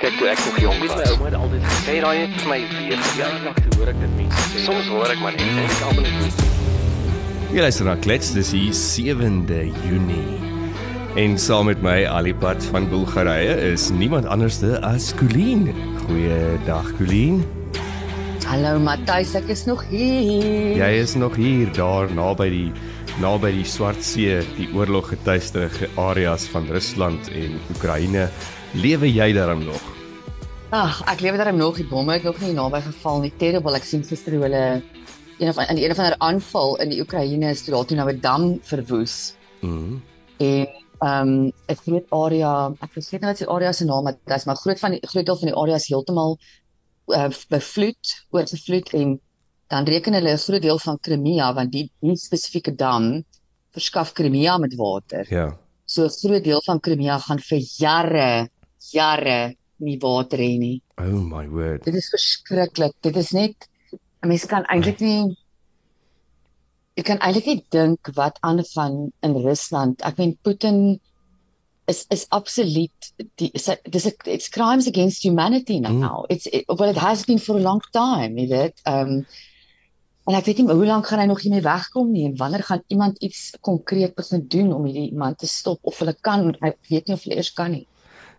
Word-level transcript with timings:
Kyk 0.00 0.14
toe 0.16 0.30
ek 0.32 0.38
nog 0.46 0.54
jonk 0.62 0.78
was, 0.80 0.92
my 0.96 1.08
ouma 1.12 1.26
het 1.28 1.34
altyd 1.36 1.64
gesê 1.68 1.94
raai 2.00 2.18
het 2.22 2.36
vir 2.40 2.46
my 2.48 2.56
weer 2.72 3.00
verjaardag 3.04 3.56
toe 3.60 3.74
hoor 3.76 3.88
ek 3.90 3.98
dit 4.00 4.12
mense 4.16 4.44
sê. 4.48 4.62
Soms 4.64 4.86
hoor 4.88 5.10
ek 5.12 5.18
maar 5.20 5.34
net 5.36 5.50
en 5.50 5.58
ek 5.60 5.82
almal 5.90 6.06
net. 6.06 6.38
Jy 7.52 7.64
luister 7.66 7.84
na 7.84 7.96
Klets, 8.00 8.30
dis 8.32 8.52
die 8.56 8.70
7de 8.72 9.58
Junie. 9.84 10.38
En 11.20 11.36
saam 11.36 11.68
met 11.68 11.84
my 11.84 11.98
Alipad 12.08 12.64
van 12.72 12.88
Bulgarië 12.88 13.58
is 13.74 13.90
niemand 13.92 14.24
anderste 14.24 14.78
as 14.88 15.10
Colleen. 15.20 15.68
Goeiedag 16.06 16.88
Colleen. 16.96 17.42
Hallo 18.48 18.80
Matthys, 18.80 19.34
ek 19.36 19.52
is 19.52 19.66
nog 19.68 19.84
hier. 19.92 20.80
Jy 20.80 20.90
is 21.02 21.12
nog 21.20 21.36
hier 21.36 21.68
daar 21.76 22.08
naby 22.16 22.48
die 22.56 22.72
naby 23.20 23.52
die 23.58 23.68
Swart 23.68 24.00
See, 24.00 24.40
die 24.56 24.72
oorloggetuieerde 24.72 25.92
areas 26.00 26.48
van 26.56 26.72
Rusland 26.72 27.28
en 27.36 27.60
Oekraïne. 27.76 28.30
Lewe 28.80 29.12
jy 29.12 29.32
daarom 29.36 29.68
nog? 29.68 29.89
Ag, 30.70 31.00
ek 31.10 31.18
lewe 31.24 31.34
daarom 31.34 31.56
nog. 31.58 31.80
Die 31.80 31.84
bomme 31.90 32.14
het 32.14 32.22
nog 32.22 32.36
nie 32.38 32.52
naby 32.54 32.78
geval 32.84 33.24
nie. 33.24 33.32
Terrible. 33.40 33.74
Ek 33.74 33.86
sien 33.86 34.04
gister 34.06 34.36
hoe 34.36 34.44
hulle 34.44 34.60
een 35.40 35.48
of 35.50 35.58
in 35.64 35.80
een 35.80 35.90
of 35.90 35.98
ander 35.98 36.14
aanval 36.22 36.76
in 36.84 36.92
die 36.92 37.00
Oekraïne 37.02 37.50
is 37.50 37.64
toe 37.66 37.74
daar 37.74 37.88
toe 37.90 37.96
nou 37.98 38.06
'n 38.12 38.20
dam 38.20 38.44
verwoes. 38.62 39.34
Mhm. 39.60 39.98
En 40.38 40.68
ehm 41.00 41.28
um, 41.28 41.52
'n 41.66 41.80
groot 41.82 42.06
area, 42.10 42.70
ek 42.86 42.92
vergeet 42.92 43.20
nou 43.20 43.32
wat 43.32 43.42
die 43.42 43.48
area 43.48 43.72
se 43.72 43.84
naam 43.84 44.06
is, 44.06 44.44
maar 44.44 44.56
groot 44.56 44.78
van 44.78 44.90
die 44.90 45.00
groot 45.02 45.26
deel 45.26 45.36
van 45.36 45.48
die 45.48 45.56
area 45.56 45.74
is 45.74 45.88
heeltemal 45.88 46.38
uh, 47.06 47.28
bevloed, 47.48 48.26
oorgevloed 48.30 48.92
en 48.94 49.20
dan 49.66 49.84
reken 49.84 50.12
hulle 50.12 50.32
'n 50.32 50.38
groot 50.38 50.62
deel 50.62 50.78
van 50.78 51.00
Crimea 51.00 51.54
want 51.54 51.72
die 51.72 51.90
die 52.00 52.16
spesifieke 52.16 52.74
dam 52.74 53.24
verskaf 53.72 54.12
Crimea 54.12 54.58
met 54.58 54.74
water. 54.74 55.26
Ja. 55.28 55.58
So 55.84 56.04
'n 56.04 56.10
groot 56.10 56.44
deel 56.44 56.62
van 56.62 56.80
Crimea 56.80 57.18
gaan 57.18 57.40
vir 57.40 57.58
jare, 57.58 58.48
jare 58.78 59.56
nie 59.80 59.98
water 60.02 60.38
hê 60.38 60.54
nie. 60.60 60.78
Oh 61.00 61.20
my 61.24 61.46
word. 61.48 61.84
Dit 61.84 61.96
is 61.98 62.10
verskriklik. 62.12 62.96
Dit 63.02 63.16
is 63.16 63.32
net 63.36 63.68
'n 64.22 64.28
mens 64.28 64.44
kan 64.46 64.66
eintlik 64.68 65.00
nie 65.00 65.36
ek 67.00 67.06
kan 67.08 67.22
eintlik 67.24 67.46
nie 67.46 67.64
dink 67.72 68.10
wat 68.16 68.38
aangaan 68.46 69.12
in 69.24 69.36
Rusland. 69.44 70.02
Ek 70.04 70.18
meen 70.18 70.36
Putin 70.44 71.00
is 71.90 72.04
is 72.14 72.26
absoluut 72.30 73.12
die 73.40 73.50
is, 73.54 73.68
dis 73.84 74.08
it's 74.24 74.48
crimes 74.48 74.86
against 74.86 75.22
humanity 75.22 75.80
now. 75.80 76.24
Mm. 76.24 76.26
It's 76.28 76.46
it, 76.46 76.64
well 76.68 76.90
it 76.90 77.00
has 77.00 77.24
been 77.24 77.38
for 77.38 77.56
a 77.56 77.64
long 77.68 77.80
time, 77.92 78.36
jy 78.36 78.48
weet. 78.48 78.84
Um 78.86 79.24
en 80.28 80.36
ek 80.36 80.46
weet 80.46 80.60
nie 80.60 80.68
hoe 80.68 80.86
lank 80.86 81.08
gaan 81.08 81.22
hy 81.22 81.26
nog 81.26 81.40
hiermee 81.42 81.64
wegkom 81.64 82.10
nie 82.12 82.26
en 82.28 82.36
wanneer 82.38 82.62
gaan 82.62 82.82
iemand 82.92 83.16
iets 83.24 83.56
konkreet 83.66 84.12
begin 84.14 84.44
doen 84.52 84.68
om 84.76 84.84
hierdie 84.86 85.16
man 85.16 85.34
te 85.34 85.48
stop 85.48 85.80
of 85.82 85.96
hulle 85.98 86.14
kan 86.28 86.52
ek 86.60 86.76
weet 86.90 87.08
nie 87.08 87.16
of 87.16 87.24
hulle 87.24 87.40
eers 87.40 87.50
kan 87.56 87.72
nie. 87.74 87.86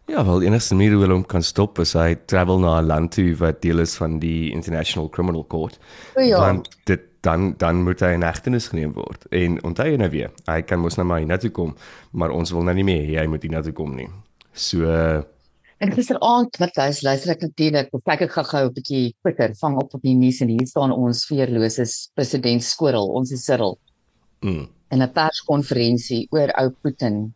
Ja, 0.05 0.25
wel 0.25 0.41
enigste 0.41 0.75
manier 0.75 0.91
hoe 0.91 1.02
hulle 1.02 1.13
hom 1.13 1.25
kan 1.25 1.44
stop 1.44 1.80
is 1.80 1.94
hy 1.94 2.16
travel 2.25 2.59
na 2.59 2.80
'n 2.81 2.85
land 2.85 3.11
toe 3.11 3.35
wat 3.35 3.61
deel 3.61 3.80
is 3.80 3.95
van 3.95 4.19
die 4.19 4.52
International 4.52 5.09
Criminal 5.09 5.45
Court. 5.47 5.80
O 6.16 6.21
ja. 6.21 6.39
Want 6.39 6.69
dit 6.85 7.02
dan 7.21 7.53
dan 7.57 7.83
moet 7.83 7.99
hy 7.99 8.13
in 8.13 8.22
hegtenis 8.25 8.67
geneem 8.67 8.94
word. 8.94 9.25
En 9.29 9.63
onthou 9.63 9.88
jy 9.88 9.97
nou 9.97 10.09
weer, 10.09 10.31
hy 10.45 10.61
kan 10.61 10.79
mos 10.79 10.95
nou 10.97 11.05
maar 11.07 11.19
hiernatoe 11.22 11.52
kom, 11.52 11.75
maar 12.11 12.29
ons 12.29 12.52
wil 12.52 12.63
nou 12.63 12.73
nie 12.75 12.83
meer 12.83 13.03
hê 13.05 13.19
hy 13.22 13.27
moet 13.27 13.41
hiernatoe 13.41 13.73
kom 13.73 13.95
nie. 13.95 14.09
So 14.53 14.85
En 15.81 15.89
gisteraand 15.91 16.57
wat 16.61 16.75
hy 16.77 16.91
luister 17.02 17.31
ek 17.31 17.41
natuurlik, 17.41 17.88
kyk 18.05 18.22
ek 18.22 18.31
gou-gou 18.31 18.66
'n 18.67 18.73
bietjie 18.73 19.16
Twitter, 19.22 19.53
vang 19.61 19.77
op 19.81 19.94
op 19.95 20.02
die 20.02 20.13
nuus 20.13 20.41
en 20.41 20.49
hier 20.49 20.67
staan 20.67 20.91
ons 20.91 21.25
veerlose 21.25 21.85
president 22.13 22.63
Skorrel, 22.63 23.07
ons 23.07 23.31
is 23.31 23.45
Cyril. 23.45 23.79
mm, 24.41 24.67
In 24.91 25.02
'n 25.02 25.11
perskonferensie 25.13 26.27
oor 26.31 26.52
ou 26.59 26.69
Putin 26.83 27.33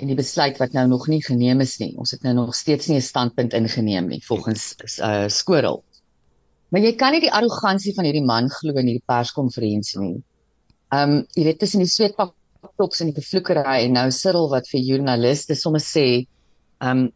en 0.00 0.10
die 0.10 0.16
besluit 0.18 0.58
wat 0.60 0.74
nou 0.76 0.86
nog 0.88 1.06
nie 1.10 1.22
geneem 1.24 1.60
is 1.64 1.76
nie. 1.80 1.92
Ons 2.00 2.14
het 2.14 2.22
nou 2.26 2.34
nog 2.34 2.54
steeds 2.56 2.88
nie 2.88 2.96
'n 2.96 3.02
standpunt 3.02 3.52
ingeneem 3.52 4.08
nie 4.08 4.22
volgens 4.24 4.74
uh 5.00 5.28
Skorrel. 5.28 5.84
Maar 6.70 6.80
jy 6.80 6.92
kan 6.96 7.12
nie 7.12 7.20
die 7.20 7.32
arrogansie 7.32 7.94
van 7.94 8.04
hierdie 8.04 8.24
man 8.24 8.48
glo 8.48 8.72
in 8.80 8.86
hierdie 8.86 9.06
perskonferensie 9.06 10.00
nie. 10.00 10.22
Um 10.90 11.26
jy 11.36 11.44
weet 11.44 11.58
tussen 11.58 11.80
die 11.80 11.88
sweetpak 11.88 12.34
toks 12.78 13.00
en 13.00 13.10
die 13.10 13.20
vervloekery 13.20 13.84
en 13.84 13.92
nou 13.92 14.10
Cyril 14.10 14.48
wat 14.50 14.68
vir 14.68 14.80
joernaliste 14.80 15.54
sommer 15.54 15.80
sê 15.80 16.26
um 16.80 17.12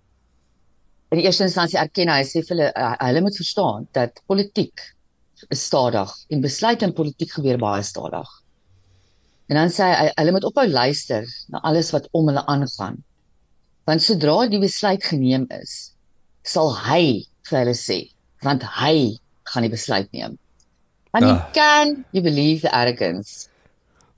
in 1.11 1.23
eerste 1.23 1.45
instansie 1.47 1.79
erken 1.79 2.09
hy 2.09 2.23
sê 2.25 2.43
vir 2.43 2.57
hulle 2.57 2.73
uh, 2.75 2.95
hulle 3.01 3.23
moet 3.23 3.37
verstaan 3.37 3.89
dat 3.93 4.23
politiek 4.27 4.81
is 5.49 5.63
stadig 5.65 6.13
en 6.33 6.41
besluit 6.41 6.83
in 6.83 6.93
politiek 6.93 7.33
gebeur 7.33 7.59
baie 7.59 7.83
stadig. 7.83 8.29
En 9.49 9.57
dan 9.61 9.71
sê 9.71 9.87
hy 9.95 10.09
hulle 10.17 10.33
moet 10.35 10.45
ophou 10.49 10.67
luister 10.69 11.27
na 11.49 11.61
alles 11.63 11.93
wat 11.95 12.09
om 12.13 12.27
hulle 12.29 12.43
aangaan. 12.51 12.97
Want 13.87 14.03
sodra 14.03 14.49
die 14.51 14.59
besluit 14.61 15.05
geneem 15.07 15.47
is, 15.55 15.93
sal 16.43 16.73
hy 16.89 17.27
vir 17.47 17.59
hulle 17.61 17.75
sê, 17.79 17.99
want 18.43 18.65
hy 18.81 19.19
gaan 19.53 19.63
die 19.63 19.71
besluit 19.71 20.09
neem. 20.13 20.39
And 21.15 21.25
you 21.25 21.35
Ah. 21.37 21.51
can 21.55 22.05
you 22.13 22.23
believe 22.23 22.61
the 22.63 22.73
arrogance. 22.75 23.49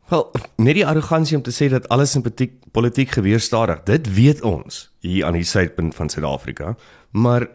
wel 0.09 0.31
net 0.57 0.75
die 0.75 0.87
arrogansie 0.87 1.37
om 1.37 1.43
te 1.43 1.51
sê 1.53 1.69
dat 1.69 1.89
alles 1.93 2.15
in 2.17 2.23
politiek 2.23 2.53
politiek 2.73 3.11
gebeur 3.11 3.41
stadig. 3.41 3.83
Dit 3.85 4.15
weet 4.15 4.41
ons 4.43 4.89
hier 5.01 5.27
aan 5.27 5.33
die 5.37 5.45
suidpunt 5.45 5.95
van 5.95 6.09
Suid-Afrika, 6.09 6.77
maar 7.13 7.49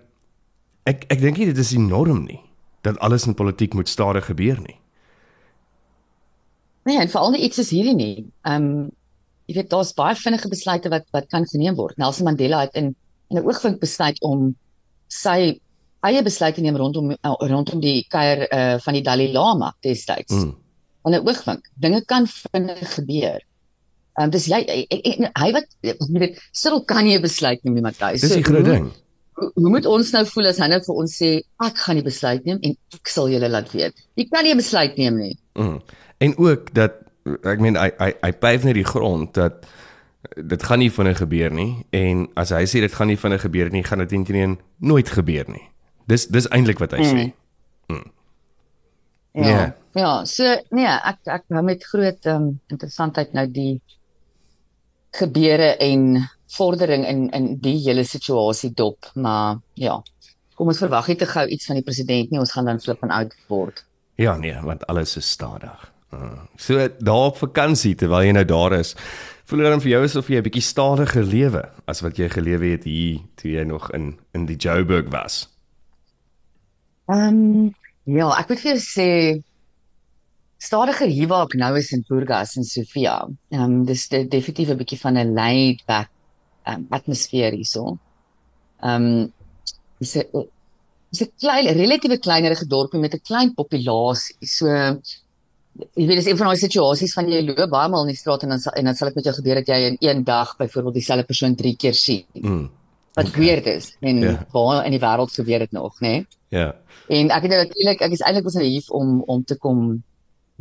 ek 0.85 1.05
ek 1.09 1.19
dink 1.22 1.38
nie 1.38 1.45
dit 1.50 1.57
is 1.57 1.69
die 1.73 1.79
norm 1.79 2.25
nie 2.25 2.40
dat 2.84 3.00
alles 3.00 3.25
in 3.25 3.34
politiek 3.34 3.73
moet 3.73 3.90
stadig 3.90 4.25
gebeur 4.25 4.59
nie. 4.61 4.78
Nee, 6.86 7.00
en 7.00 7.10
veral 7.10 7.32
nie 7.32 7.44
iets 7.48 7.60
soos 7.60 7.72
hierdie 7.72 7.96
nie. 7.96 8.26
Ehm 8.48 8.68
um, 8.68 8.92
jy 9.48 9.58
weet 9.58 9.70
daar's 9.74 9.92
baie 9.94 10.16
vinnige 10.16 10.48
besluite 10.48 10.90
wat 10.92 11.06
wat 11.12 11.28
kan 11.32 11.46
geneem 11.52 11.76
word. 11.76 11.98
Nelson 12.00 12.26
Mandela 12.30 12.62
het 12.64 12.76
in 12.80 12.96
in 13.30 13.38
'n 13.38 13.46
oogwink 13.46 13.80
besluit 13.80 14.20
om 14.22 14.56
sy 15.08 15.60
eie 16.04 16.24
besluit 16.24 16.56
te 16.56 16.62
neem 16.62 16.76
rondom 16.80 17.12
uh, 17.12 17.36
rondom 17.40 17.80
die 17.84 18.06
kuier 18.10 18.48
uh, 18.52 18.78
van 18.84 18.94
die 18.94 19.02
Dalai 19.04 19.32
Lama 19.34 19.74
destyds. 19.82 20.34
Mm. 20.34 20.56
In 21.06 21.14
'n 21.14 21.28
oogwink. 21.28 21.68
Dinge 21.80 22.02
kan 22.06 22.28
vinnig 22.28 22.96
gebeur. 22.96 23.40
Ehm 24.18 24.26
um, 24.26 24.30
dis 24.30 24.46
jy 24.48 24.60
hy, 24.68 24.82
hy, 24.90 25.30
hy 25.40 25.52
wat 25.52 25.66
jy 25.82 25.96
weet 26.20 26.40
Cyril 26.52 26.84
kan 26.86 27.08
'n 27.08 27.22
besluit 27.22 27.64
neem 27.64 27.74
nie, 27.74 27.82
Matthys. 27.82 28.22
Dis 28.22 28.36
die 28.38 28.44
groot 28.44 28.66
hoe- 28.66 28.74
ding. 28.76 28.92
Hoe, 29.34 29.52
hoe 29.56 29.70
moet 29.70 29.86
ons 29.90 30.12
nou 30.12 30.26
voel 30.26 30.48
as 30.48 30.60
hy 30.62 30.68
nou 30.68 30.80
vir 30.86 30.96
ons 30.96 31.14
sê 31.22 31.42
ek 31.66 31.78
gaan 31.78 31.96
die 31.96 32.06
besluit 32.06 32.46
neem 32.46 32.60
en 32.62 32.76
ek 32.94 33.08
sal 33.10 33.30
julle 33.30 33.50
laat 33.50 33.72
weet. 33.74 33.94
Jy 34.16 34.28
kan 34.30 34.44
nie 34.44 34.54
'n 34.54 34.58
besluit 34.58 34.98
neem 34.98 35.18
nie. 35.18 35.38
Mm. 35.58 35.82
En 36.23 36.35
ook 36.39 36.72
dat 36.78 37.00
ek 37.47 37.61
meen 37.63 37.78
hy 37.79 37.89
hy 38.00 38.09
hy 38.23 38.31
pyf 38.44 38.66
net 38.67 38.75
die 38.79 38.88
grond 38.88 39.34
dat 39.38 39.63
dit 40.39 40.63
gaan 40.63 40.79
nie 40.79 40.91
vinnig 40.91 41.17
gebeur 41.19 41.51
nie 41.51 41.84
en 41.95 42.25
as 42.39 42.51
hy 42.56 42.63
sê 42.69 42.79
dit 42.84 42.94
gaan 42.95 43.09
nie 43.11 43.19
vinnig 43.19 43.44
gebeur 43.44 43.69
nie, 43.73 43.84
gaan 43.84 44.00
dit 44.03 44.13
eintlik 44.16 44.59
nooit 44.79 45.09
gebeur 45.11 45.50
nie. 45.51 45.66
Dis 46.07 46.28
dis 46.31 46.47
eintlik 46.51 46.79
wat 46.84 46.95
hy 46.95 47.03
Mm. 47.03 47.11
sê. 47.13 48.03
Ja. 49.34 49.47
Ja. 49.50 49.75
Ja, 49.94 50.11
so 50.25 50.44
nee, 50.73 50.89
ek 50.89 51.19
ek 51.29 51.44
hou 51.53 51.61
met 51.66 51.84
groot 51.85 52.25
um, 52.29 52.59
interessantheid 52.73 53.34
nou 53.34 53.45
die 53.50 53.81
gebeure 55.13 55.75
en 55.78 56.29
vordering 56.57 57.05
in 57.05 57.29
in 57.34 57.47
die 57.61 57.78
hele 57.85 58.03
situasie 58.05 58.72
dop, 58.73 59.11
maar 59.16 59.59
ja. 59.73 60.00
Kom 60.55 60.67
ons 60.69 60.78
verwag 60.81 61.07
nie 61.09 61.17
te 61.17 61.25
gou 61.25 61.45
iets 61.50 61.66
van 61.66 61.75
die 61.79 61.85
president 61.85 62.29
nie, 62.31 62.40
ons 62.40 62.51
gaan 62.53 62.66
dan 62.69 62.79
flip 62.81 63.01
en 63.05 63.13
oud 63.13 63.34
word. 63.50 63.84
Ja 64.22 64.35
nee, 64.38 64.53
want 64.61 64.85
alles 64.88 65.17
is 65.17 65.29
stadig. 65.29 65.93
So 66.57 66.88
daar 67.00 67.29
op 67.31 67.38
vakansie 67.38 67.96
terwyl 67.96 68.28
jy 68.28 68.31
nou 68.31 68.46
daar 68.46 68.74
is, 68.79 68.96
voel 69.46 69.63
dit 69.63 69.72
dan 69.74 69.81
vir 69.84 69.91
jou 69.91 70.03
asof 70.03 70.29
jy 70.29 70.38
'n 70.40 70.47
bietjie 70.47 70.66
stadiger 70.66 71.24
lewe 71.24 71.63
as 71.85 72.01
wat 72.01 72.18
jy 72.18 72.29
gelewe 72.29 72.72
het 72.75 72.84
hier 72.84 73.19
toe 73.35 73.51
jy 73.51 73.63
nog 73.63 73.91
in 73.91 74.19
in 74.34 74.46
die 74.46 74.57
Joburg 74.57 75.12
was. 75.12 75.50
Ehm 77.09 77.19
um, 77.19 77.75
ja, 78.03 78.29
ek 78.40 78.50
moet 78.50 78.59
vir 78.59 78.72
jou 78.72 78.81
sê 78.81 79.09
stadiger 80.57 81.07
hier 81.07 81.28
waar 81.28 81.46
ek 81.46 81.56
nou 81.59 81.75
is 81.78 81.91
in 81.91 82.06
Burgas 82.07 82.56
in 82.56 82.63
Sofia. 82.63 83.28
Ehm 83.52 83.63
um, 83.63 83.85
dis 83.85 84.07
de, 84.07 84.28
definitief 84.28 84.69
'n 84.69 84.78
bietjie 84.78 85.00
van 85.00 85.18
'n 85.18 85.34
laid 85.34 85.84
back 85.85 86.09
um, 86.68 86.88
atmosfeer 86.90 87.52
hierso. 87.52 87.97
Ehm 88.81 89.06
um, 89.06 89.34
dis 90.00 90.16
'n 90.18 90.47
dis 91.11 91.22
'n 91.28 91.32
klein 91.40 91.67
relatiewe 91.78 92.17
kleinerige 92.17 92.67
dorpie 92.67 92.99
met 92.99 93.14
'n 93.14 93.28
klein 93.29 93.53
populasie. 93.53 94.35
So 94.41 94.67
jy 95.73 96.05
weet 96.05 96.20
dis 96.20 96.29
een 96.29 96.37
van 96.37 96.52
daai 96.52 96.61
situasies 96.61 97.14
van 97.17 97.29
jy 97.31 97.41
loop 97.47 97.70
baie 97.72 97.90
maal 97.90 98.05
in 98.05 98.14
die 98.14 98.20
straat 98.20 98.46
en 98.46 98.53
dan 98.53 98.61
en 98.78 98.90
dan 98.90 98.96
sal 98.96 99.09
dit 99.09 99.20
met 99.20 99.29
jou 99.29 99.35
gebeur 99.40 99.61
dat 99.61 99.67
jy 99.73 99.79
in 99.90 99.97
een 99.99 100.23
dag 100.23 100.55
byvoorbeeld 100.58 100.99
dieselfde 100.99 101.25
persoon 101.25 101.55
3 101.55 101.75
keer 101.75 101.97
sien. 101.97 102.25
Mm. 102.34 102.70
Wat 103.14 103.28
okay. 103.28 103.41
weird 103.41 103.66
is 103.66 103.96
en 103.99 104.20
Ja. 104.20 104.29
yeah. 104.31 104.41
waar 104.52 104.85
in 104.85 104.91
die 104.91 104.99
wêreld 104.99 105.34
gebeur 105.34 105.59
dit 105.59 105.72
nog, 105.72 105.99
né? 106.02 106.08
Nee? 106.08 106.28
Ja. 106.49 106.75
En 107.08 107.29
ek 107.29 107.41
het 107.41 107.52
nou 107.52 107.61
natuurlik 107.64 108.02
ek 108.02 108.11
is 108.11 108.22
eintlik 108.22 108.43
was 108.43 108.58
nou 108.59 108.66
hier 108.66 108.85
om 108.90 109.22
om 109.25 109.43
te 109.43 109.58
kom 109.58 110.03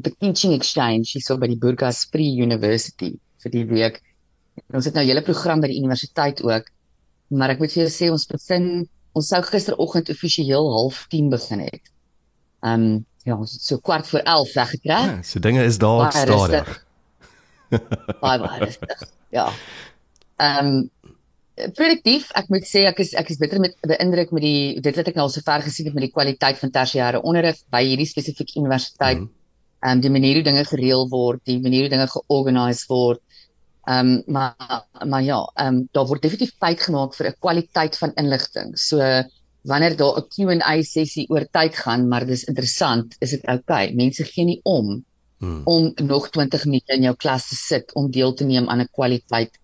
'n 0.02 0.14
teaching 0.18 0.54
exchange 0.54 1.12
hier 1.12 1.22
so 1.22 1.36
by 1.38 1.46
die 1.46 1.58
Burgas 1.58 2.04
Free 2.10 2.40
University 2.40 3.12
vir 3.42 3.50
die 3.50 3.64
week. 3.64 4.00
En 4.68 4.80
ons 4.80 4.84
het 4.84 4.94
nou 4.94 5.04
'n 5.04 5.08
hele 5.08 5.22
program 5.22 5.60
by 5.60 5.68
die 5.68 5.78
universiteit 5.78 6.42
ook. 6.42 6.64
Maar 7.28 7.50
ek 7.50 7.58
moet 7.58 7.72
vir 7.72 7.82
jou 7.82 7.92
sê 7.92 8.10
ons 8.10 8.26
begin 8.26 8.88
ons 9.12 9.28
sou 9.28 9.42
gisteroggend 9.42 10.10
offisieel 10.10 10.72
half 10.72 11.06
10 11.08 11.28
begin 11.28 11.60
het. 11.60 11.92
Ehm 12.62 12.80
um, 12.80 13.06
ja, 13.24 13.36
ons 13.36 13.52
het 13.52 13.62
so 13.62 13.78
kwart 13.78 14.08
voor 14.08 14.20
11 14.20 14.54
weggetrek. 14.54 15.04
ja 15.10 15.22
so 15.22 15.38
dinge 15.38 15.64
is 15.64 15.78
daar 15.78 15.98
Baie 15.98 16.10
stadig. 16.10 16.66
rustig. 16.66 16.86
Baie 18.24 18.38
baie 18.38 18.64
rustig. 18.64 19.06
Ja. 19.30 19.52
Ehm 20.36 20.66
um, 20.66 20.90
produktief. 21.76 22.30
Ek 22.38 22.48
moet 22.48 22.64
sê 22.66 22.86
ek 22.88 23.02
is 23.04 23.12
ek 23.18 23.28
is 23.30 23.38
bitter 23.40 23.60
met 23.60 23.76
beïndruk 23.86 24.32
met 24.32 24.42
die 24.42 24.80
dit 24.80 24.96
wat 24.98 25.10
ek 25.10 25.18
nou 25.18 25.26
al 25.28 25.34
sover 25.34 25.62
gesien 25.62 25.86
het 25.88 25.94
met 25.94 26.06
die 26.08 26.14
kwaliteit 26.14 26.58
van 26.58 26.72
tersiêre 26.74 27.20
onderrig 27.22 27.60
by 27.70 27.82
hierdie 27.84 28.08
spesifieke 28.08 28.58
universiteit. 28.60 29.20
Ehm 29.20 29.28
mm. 29.28 29.92
um, 29.92 30.00
die 30.00 30.14
manier 30.14 30.40
hoe 30.40 30.46
dinge 30.48 30.64
gereël 30.64 31.08
word, 31.10 31.44
die 31.44 31.60
manier 31.60 31.86
hoe 31.86 31.94
dinge 31.94 32.08
georganiseer 32.16 32.88
word. 32.88 33.22
Ehm 33.90 34.10
um, 34.16 34.22
maar 34.26 34.86
maar 35.04 35.22
ja, 35.22 35.40
ehm 35.54 35.76
um, 35.76 35.88
daar 35.92 36.06
word 36.06 36.22
definitief 36.22 36.56
tyd 36.58 36.80
gemaak 36.80 37.14
vir 37.14 37.28
'n 37.30 37.38
kwaliteit 37.40 37.98
van 37.98 38.12
inligting. 38.16 38.78
So 38.78 38.98
wanneer 39.62 39.96
daar 39.96 40.18
'n 40.18 40.28
Q&A 40.28 40.82
sessie 40.82 41.28
oor 41.30 41.46
tyd 41.50 41.74
gaan, 41.76 42.08
maar 42.08 42.26
dis 42.26 42.44
interessant, 42.44 43.16
is 43.18 43.30
dit 43.30 43.44
oukei. 43.46 43.86
Okay. 43.86 43.94
Mense 43.94 44.24
gee 44.24 44.44
nie 44.44 44.60
om 44.62 45.04
hmm. 45.38 45.60
om 45.64 45.92
nog 45.94 46.30
20 46.30 46.64
minute 46.64 46.94
in 46.94 47.02
jou 47.02 47.16
klas 47.16 47.48
te 47.48 47.54
sit 47.54 47.94
om 47.94 48.10
deel 48.10 48.34
te 48.34 48.44
neem 48.44 48.68
aan 48.68 48.80
'n 48.80 48.88
kwaliteit 48.92 49.58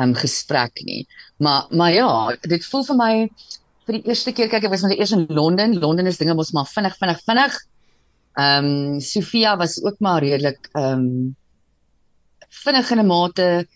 um 0.00 0.14
gesprek 0.14 0.84
nie. 0.84 1.06
Maar 1.36 1.66
maar 1.70 1.92
ja, 1.92 2.36
dit 2.40 2.64
voel 2.64 2.84
vir 2.84 2.96
my 2.96 3.12
vir 3.86 3.98
die 3.98 4.08
eerste 4.08 4.32
keer 4.32 4.48
kyk 4.48 4.64
ek 4.64 4.70
was 4.70 4.82
nou 4.82 4.94
eers 4.94 5.12
in 5.12 5.26
Londen. 5.28 5.78
Londen 5.78 6.06
is 6.06 6.18
dinge 6.18 6.34
mos 6.34 6.52
maar 6.52 6.66
vinnig 6.66 6.96
vinnig 6.98 7.20
vinnig. 7.26 7.60
Um 8.38 9.00
Sofia 9.00 9.56
was 9.56 9.82
ook 9.82 10.00
maar 10.00 10.22
redelik 10.22 10.68
um 10.72 11.36
vinnig 12.48 12.90
in 12.90 12.98
'n 12.98 13.06
mate. 13.06 13.66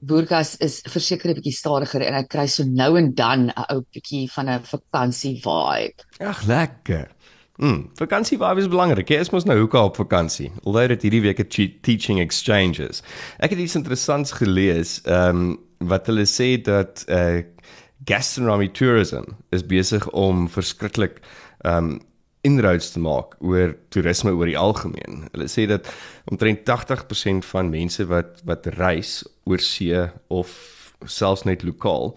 Burgas 0.00 0.56
is 0.60 0.82
verseker 0.88 1.30
'n 1.30 1.34
bietjie 1.34 1.56
stadiger 1.56 2.02
en 2.02 2.14
ek 2.14 2.28
kry 2.28 2.46
so 2.46 2.64
nou 2.64 2.96
en 2.96 3.14
dan 3.14 3.48
'n 3.48 3.64
ou 3.70 3.84
bietjie 3.92 4.30
van 4.30 4.48
'n 4.48 4.60
vakansie 4.62 5.40
vibe. 5.40 6.04
Ag 6.20 6.46
lekker. 6.46 7.08
Mm, 7.58 7.90
vakansie 7.96 8.38
vibe 8.38 8.60
is 8.60 8.68
belangrik. 8.68 9.08
Jy 9.08 9.20
is 9.20 9.30
mos 9.30 9.44
nou 9.44 9.58
hoeka 9.58 9.84
op 9.84 9.96
vakansie. 9.96 10.52
Alhoewel 10.64 10.88
dit 10.88 11.02
hierdie 11.02 11.22
week 11.22 11.40
'n 11.40 11.78
teaching 11.80 12.20
exchanges. 12.20 13.02
Ek 13.38 13.50
het 13.50 13.58
iets 13.58 13.74
interessants 13.74 14.32
gelees. 14.32 15.00
Ehm 15.04 15.36
um, 15.36 15.58
wat 15.78 16.06
hulle 16.06 16.26
sê 16.26 16.60
dat 16.62 17.04
uh 17.08 17.42
gastronomy 18.04 18.68
tourism 18.68 19.24
is 19.50 19.66
besig 19.66 20.08
om 20.10 20.48
verskriklik 20.48 21.20
um 21.64 22.00
inroads 22.46 22.92
te 22.94 23.02
maak 23.02 23.34
oor 23.44 23.74
toerisme 23.94 24.32
oor 24.36 24.48
die 24.50 24.58
algemeen. 24.58 25.26
Hulle 25.34 25.48
sê 25.50 25.66
dat 25.70 25.90
omtrent 26.30 26.64
80% 26.68 27.46
van 27.50 27.72
mense 27.72 28.06
wat 28.10 28.42
wat 28.48 28.68
reis 28.78 29.20
oor 29.44 29.62
see 29.62 30.06
of 30.32 30.54
selfs 31.04 31.44
net 31.44 31.64
lokaal, 31.66 32.14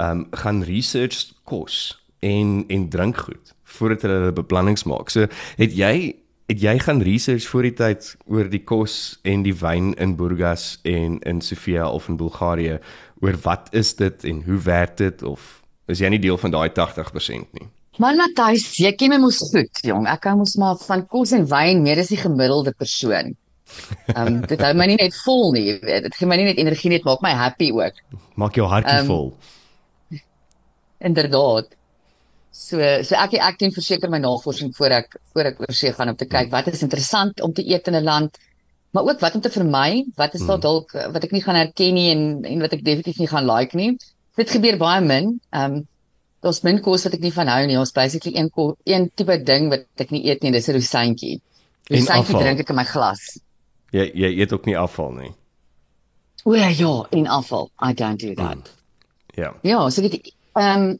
um 0.00 0.26
gaan 0.42 0.62
research 0.66 1.32
kos 1.44 1.98
en 2.24 2.64
en 2.68 2.88
drinkgoed 2.90 3.52
voordat 3.76 4.02
hulle 4.06 4.20
hulle 4.20 4.36
beplannings 4.36 4.86
maak. 4.88 5.10
So 5.10 5.26
het 5.58 5.74
jy 5.76 6.14
het 6.48 6.60
jy 6.60 6.78
gaan 6.78 7.02
research 7.02 7.46
voor 7.48 7.64
die 7.64 7.76
tyd 7.76 8.10
oor 8.28 8.48
die 8.52 8.62
kos 8.64 9.18
en 9.24 9.44
die 9.46 9.54
wyn 9.56 9.94
in 10.00 10.16
Burgas 10.16 10.78
en 10.84 11.18
in 11.24 11.40
Sofia 11.40 11.88
of 11.88 12.08
in 12.08 12.18
Bulgarië 12.20 12.78
oor 13.24 13.38
wat 13.46 13.70
is 13.72 13.94
dit 13.96 14.24
en 14.28 14.42
hoe 14.44 14.60
werk 14.66 14.98
dit 15.00 15.22
of 15.22 15.62
is 15.88 16.00
jy 16.00 16.10
nie 16.12 16.20
deel 16.20 16.38
van 16.40 16.52
daai 16.52 16.68
80% 16.68 17.56
nie? 17.56 17.68
Man 18.02 18.18
Matthys, 18.18 18.66
jy 18.82 18.90
ken 18.98 19.12
my 19.12 19.20
mos 19.22 19.38
goed, 19.52 19.70
jong. 19.86 20.08
Ek 20.10 20.26
hou 20.26 20.38
mos 20.40 20.56
maar 20.58 20.78
van 20.82 21.04
kos 21.10 21.30
en 21.36 21.44
wyn 21.50 21.82
meer 21.84 22.00
as 22.02 22.10
die 22.10 22.18
gemiddelde 22.18 22.72
persoon. 22.74 23.34
Ehm 24.14 24.26
um, 24.26 24.40
dit 24.50 24.60
hou 24.66 24.72
my 24.78 24.88
nie 24.90 24.98
net 24.98 25.14
vol 25.22 25.54
nie, 25.54 25.64
jy 25.68 25.76
weet. 25.82 26.08
Dit 26.08 26.18
gee 26.18 26.30
my 26.30 26.38
nie 26.40 26.48
net 26.48 26.58
energie 26.62 26.90
nie, 26.90 26.98
dit 26.98 27.06
maak 27.06 27.22
my 27.24 27.34
happy 27.38 27.70
ook. 27.76 28.02
Maak 28.40 28.58
jou 28.58 28.66
hartjie 28.70 29.04
um, 29.04 29.12
vol. 29.12 29.30
Inderdaad. 31.06 31.70
So 32.54 32.82
so 33.06 33.18
ek 33.18 33.38
ek 33.38 33.62
doen 33.62 33.74
verseker 33.74 34.10
my 34.10 34.20
navorsing 34.22 34.74
voor 34.74 34.98
ek 34.98 35.16
voor 35.30 35.52
ek 35.52 35.62
oorsee 35.62 35.94
gaan 35.94 36.12
om 36.14 36.18
te 36.18 36.28
kyk 36.30 36.50
wat 36.52 36.70
is 36.74 36.82
interessant 36.86 37.42
om 37.46 37.54
te 37.54 37.62
eet 37.66 37.90
in 37.90 37.98
'n 37.98 38.04
land, 38.10 38.38
maar 38.90 39.06
ook 39.06 39.22
wat 39.22 39.38
om 39.38 39.42
te 39.42 39.54
vermy, 39.54 40.04
wat 40.18 40.34
is 40.34 40.42
daar 40.42 40.58
hmm. 40.58 40.66
dalk 40.66 40.92
wat 41.14 41.24
ek 41.24 41.34
nie 41.34 41.42
gaan 41.46 41.62
herken 41.62 41.94
nie 41.94 42.10
en 42.10 42.22
en 42.42 42.66
wat 42.66 42.74
ek 42.74 42.84
definitief 42.84 43.22
nie 43.22 43.30
gaan 43.30 43.46
like 43.46 43.76
nie. 43.76 43.94
Dit 44.34 44.50
gebeur 44.50 44.82
baie 44.82 45.00
min. 45.00 45.38
Ehm 45.54 45.78
um, 45.78 45.82
daar's 46.44 46.60
min 46.66 46.80
kos 46.84 47.06
wat 47.06 47.16
ek 47.16 47.24
nie 47.24 47.32
van 47.32 47.50
hou 47.52 47.62
nie. 47.68 47.78
Ons 47.80 47.94
basically 47.96 48.36
een 48.36 48.50
een 48.84 49.10
tipe 49.16 49.38
ding 49.42 49.70
wat 49.72 50.04
ek 50.04 50.12
nie 50.12 50.24
eet 50.28 50.42
nie, 50.42 50.52
dis 50.52 50.68
'n 50.68 50.76
rosientjie. 50.76 51.40
Rosientjie 51.90 52.38
drink 52.38 52.60
ek 52.60 52.70
in 52.70 52.76
my 52.76 52.84
glas. 52.84 53.40
Jy 53.92 54.10
jy 54.14 54.30
eet 54.40 54.52
ook 54.52 54.66
nie 54.66 54.76
afval 54.76 55.12
nie. 55.12 55.32
O 56.44 56.54
ja, 56.54 56.68
ja, 56.68 57.06
in 57.10 57.26
afval. 57.26 57.70
I 57.80 57.92
don't 57.94 58.20
do 58.20 58.34
that. 58.34 58.52
Hmm. 58.52 58.62
Ja. 59.34 59.54
Ja, 59.62 59.88
so 59.90 60.02
dit 60.02 60.34
ehm 60.54 60.82
um, 60.82 60.98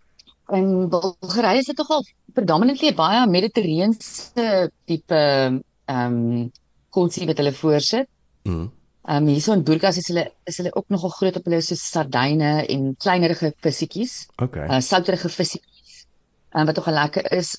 in 0.52 0.88
Bulgarië 0.88 1.58
is 1.58 1.67
dit 1.67 1.76
tog 1.76 1.90
al 1.90 2.05
predominantly 2.35 2.94
baie 2.94 3.26
mediterrane 3.26 3.94
tipe 4.85 5.14
ehm 5.14 5.61
um, 5.97 6.50
kultuur 6.90 7.26
wat 7.26 7.37
hulle 7.37 7.52
voorsit. 7.52 8.08
Mhm. 8.44 8.69
Ehm 9.05 9.27
um, 9.27 9.27
hierso 9.29 9.53
in 9.53 9.65
Burgas 9.65 9.99
is 10.01 10.06
hulle 10.09 10.25
is 10.49 10.56
hulle 10.56 10.71
ook 10.73 10.89
nogal 10.89 11.11
groot 11.12 11.37
op 11.37 11.45
hulle 11.45 11.61
so 11.62 11.77
sardyne 11.77 12.53
en 12.73 12.95
kleinerige 12.97 13.53
visietjies. 13.67 14.15
Okay. 14.41 14.65
Uh 14.65 14.81
souterige 14.81 15.29
visietjies. 15.29 16.06
En 16.55 16.61
um, 16.61 16.67
wat 16.67 16.79
tog 16.79 16.89
lekker 16.89 17.33
is 17.33 17.51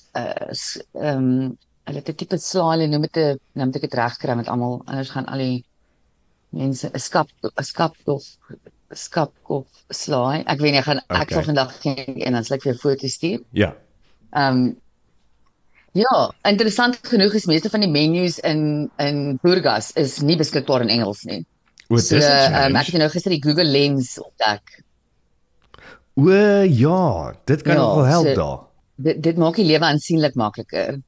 is 0.50 0.64
ehm 0.92 1.28
um, 1.28 1.58
hulle 1.86 2.02
het 2.02 2.08
'n 2.10 2.18
tipe 2.22 2.38
slaai 2.38 2.88
noem 2.88 3.06
dit 3.06 3.16
'n 3.16 3.38
nou 3.52 3.66
moet 3.66 3.76
ek 3.76 3.86
dit 3.86 3.94
regkry 3.94 4.34
met 4.34 4.48
almal 4.48 4.82
anders 4.86 5.10
gaan 5.10 5.26
al 5.26 5.38
die 5.38 5.64
mense 6.50 6.90
'n 6.90 6.98
skap 6.98 7.30
'n 7.42 7.62
skap 7.62 7.94
of 8.04 8.24
skap 8.90 9.32
of 9.44 9.66
slaai. 9.88 10.42
Ek 10.46 10.58
weet 10.58 10.72
nie 10.72 10.82
gaan 10.82 10.98
okay. 10.98 11.20
ek 11.22 11.30
sal 11.30 11.42
vandag 11.42 11.78
kyk 11.78 12.18
en 12.26 12.32
dan 12.32 12.44
sal 12.44 12.56
ek 12.56 12.62
vir 12.62 12.72
jou 12.72 12.80
foto's 12.80 13.12
stuur. 13.12 13.40
Ja. 13.52 13.76
Ehm 14.34 14.58
um, 14.58 14.76
Ja, 15.96 16.16
interessant 16.44 16.98
genoeg 17.08 17.38
is 17.38 17.46
meeste 17.48 17.70
van 17.72 17.80
die 17.84 17.90
menus 17.90 18.38
in 18.44 18.90
in 19.00 19.38
Burgas 19.42 19.92
is 19.96 20.18
nie 20.20 20.36
beskikbaar 20.36 20.84
in 20.84 20.92
Engels 20.92 21.22
nie. 21.28 21.44
O, 21.88 21.96
dis 21.96 22.10
so, 22.10 22.18
um, 22.18 22.76
ek 22.76 22.90
het 22.90 23.00
nou 23.00 23.08
gister 23.12 23.32
die 23.32 23.40
Google 23.40 23.68
Lens 23.70 24.16
ontdek. 24.20 24.80
O 26.20 26.28
ja, 26.28 27.32
dit 27.48 27.64
kan 27.64 27.78
ja, 27.78 27.82
nogal 27.82 28.10
help 28.10 28.28
so, 28.28 28.36
daar. 28.40 28.58
Dit 29.08 29.22
dit 29.24 29.40
maak 29.40 29.56
die 29.56 29.68
lewe 29.68 29.88
aansienlik 29.88 30.36
makliker. 30.36 30.98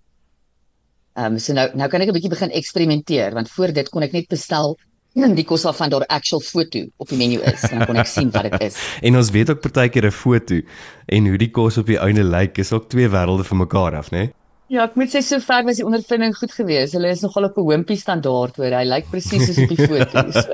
Ehm 1.18 1.36
um, 1.36 1.40
so 1.42 1.56
nou 1.56 1.68
nou 1.76 1.90
kan 1.92 2.04
ek 2.04 2.08
'n 2.08 2.16
bietjie 2.16 2.32
begin 2.32 2.54
eksperimenteer 2.62 3.36
want 3.36 3.52
voor 3.52 3.74
dit 3.74 3.88
kon 3.92 4.06
ek 4.06 4.16
net 4.16 4.28
bestel 4.32 4.78
en 5.18 5.34
die 5.40 5.44
kos 5.44 5.68
van 5.68 5.90
daar 5.90 6.06
actual 6.06 6.40
foto 6.40 6.86
op 6.96 7.08
die 7.08 7.18
menu 7.18 7.42
is 7.42 7.60
dan 7.60 7.84
kon 7.84 8.00
ek 8.00 8.08
sien 8.08 8.30
wat 8.30 8.48
dit 8.48 8.70
is. 8.70 8.80
en 9.06 9.16
ons 9.16 9.30
weet 9.36 9.50
ook 9.50 9.60
partykeer 9.60 10.06
'n 10.06 10.16
foto 10.24 10.62
en 11.06 11.26
hoe 11.26 11.36
die 11.36 11.50
kos 11.50 11.76
op 11.76 11.86
die 11.86 12.00
einde 12.00 12.24
lyk 12.24 12.58
is 12.58 12.72
ook 12.72 12.88
twee 12.88 13.08
wêrelde 13.08 13.44
van 13.44 13.66
mekaar 13.66 13.94
af, 13.94 14.10
né? 14.10 14.16
Nee? 14.16 14.37
Ja, 14.68 14.84
ek 14.84 14.98
moet 15.00 15.08
sê 15.08 15.22
sover 15.24 15.64
was 15.64 15.78
die 15.80 15.86
ondervinding 15.86 16.34
goed 16.36 16.52
geweest. 16.52 16.92
Hulle 16.96 17.08
is 17.14 17.22
nogal 17.24 17.48
op 17.48 17.56
'n 17.56 17.68
hoompie 17.70 17.96
standaard 17.96 18.56
hoor. 18.56 18.72
Hy 18.76 18.84
lyk 18.84 19.06
presies 19.10 19.46
soos 19.46 19.58
op 19.64 19.68
die 19.72 19.86
foto's. 19.88 20.36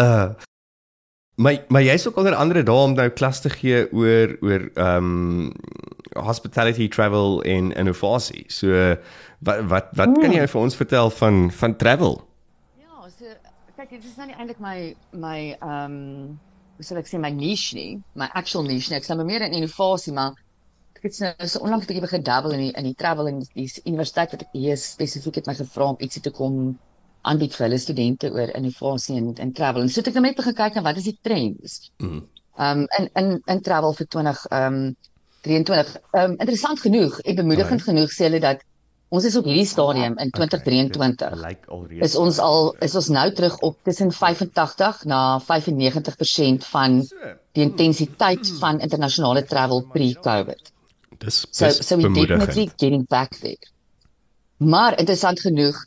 uh 0.00 0.28
Maar 1.38 1.64
maar 1.68 1.82
jy's 1.82 2.06
ook 2.06 2.16
onder 2.16 2.34
andere 2.34 2.62
daar 2.62 2.74
om 2.74 2.94
nou 2.94 3.08
klas 3.08 3.40
te 3.40 3.50
gee 3.50 3.92
oor 3.92 4.36
oor 4.40 4.70
ehm 4.74 4.96
um, 4.96 5.52
hospitality 6.12 6.88
travel 6.88 7.42
en 7.42 7.72
innovasie. 7.72 8.44
So 8.46 8.96
wat 9.38 9.60
wat 9.70 9.86
wat 9.92 10.18
kan 10.18 10.32
jy 10.32 10.48
vir 10.48 10.60
ons 10.60 10.76
vertel 10.76 11.10
van 11.10 11.50
van 11.50 11.76
travel? 11.76 12.26
Ja, 12.74 13.08
so 13.18 13.24
kyk, 13.76 13.90
dit 13.90 14.04
is 14.04 14.16
nou 14.16 14.26
nie 14.26 14.34
eintlik 14.34 14.58
my 14.58 14.96
my 15.12 15.56
ehm 15.60 15.84
um, 15.84 16.40
hoe 16.76 16.84
sal 16.84 16.98
ek 16.98 17.06
sê 17.06 17.18
my 17.18 17.30
niche 17.30 17.74
nie, 17.74 18.02
my 18.14 18.28
actual 18.34 18.66
niche 18.66 18.90
nie. 18.90 18.98
Ek 18.98 19.06
sê 19.06 19.14
meer 19.14 19.46
in 19.46 19.52
innovasie, 19.52 20.12
maar 20.12 20.34
ek 20.98 21.06
het 21.06 21.18
nou 21.22 21.48
so 21.48 21.62
onlangs 21.62 21.84
'n 21.84 21.88
bietjie 21.88 22.04
begin 22.04 22.22
dabble 22.26 22.54
in 22.54 22.62
die, 22.66 22.72
in 22.80 22.86
die 22.90 22.98
travel 23.02 23.28
en 23.30 23.40
die 23.40 23.70
universiteit 23.86 24.32
wat 24.34 24.42
ek 24.46 24.52
hier 24.52 24.76
spesifiek 24.76 25.40
het 25.40 25.46
my 25.46 25.54
gevra 25.54 25.90
om 25.92 26.00
ietsie 26.02 26.22
te 26.22 26.30
kom 26.30 26.78
aanbied 27.22 27.54
vir 27.54 27.66
hulle 27.66 27.78
studente 27.78 28.30
oor 28.30 28.50
innovasie 28.58 29.16
en 29.16 29.34
en 29.36 29.52
travel. 29.52 29.82
En 29.82 29.88
so 29.88 30.00
het 30.00 30.08
ek 30.10 30.22
net 30.22 30.36
begin 30.36 30.54
kyk 30.54 30.74
na 30.74 30.82
wat 30.82 30.96
is 30.96 31.10
die 31.10 31.18
trends. 31.22 31.90
Ehm 32.02 32.24
um, 32.58 32.86
in 32.98 33.10
in 33.20 33.28
in 33.46 33.62
travel 33.62 33.94
vir 33.94 34.06
20 34.06 34.46
ehm 34.50 34.74
um, 34.74 34.96
23. 35.46 35.96
Ehm 36.12 36.24
um, 36.24 36.36
interessant 36.38 36.80
genoeg, 36.80 37.20
en 37.20 37.34
bemoedigend 37.34 37.82
genoeg 37.82 38.10
sê 38.12 38.26
hulle 38.28 38.40
dat 38.40 38.66
Ons 39.08 39.24
is 39.24 39.36
op 39.40 39.46
hierdie 39.48 39.64
stadium 39.64 40.18
in 40.20 40.30
2023. 40.36 41.30
Okay, 41.32 42.00
is 42.04 42.14
ons 42.20 42.38
al 42.44 42.74
is 42.84 42.96
ons 43.00 43.06
nou 43.08 43.30
terug 43.32 43.54
op 43.64 43.78
tussen 43.88 44.10
85 44.12 45.06
na 45.08 45.20
95% 45.40 46.66
van 46.68 46.98
die 47.56 47.64
intensiteit 47.64 48.42
hmm. 48.42 48.58
van 48.60 48.82
internasionale 48.84 49.46
travel 49.48 49.86
pre-COVID. 49.94 50.72
Dis 51.18 51.46
so 51.50 51.70
so 51.70 51.96
we 51.96 52.26
definitely 52.26 52.70
getting 52.76 53.04
back 53.08 53.38
there. 53.40 53.70
Maar 54.56 54.98
interessant 54.98 55.40
genoeg 55.40 55.86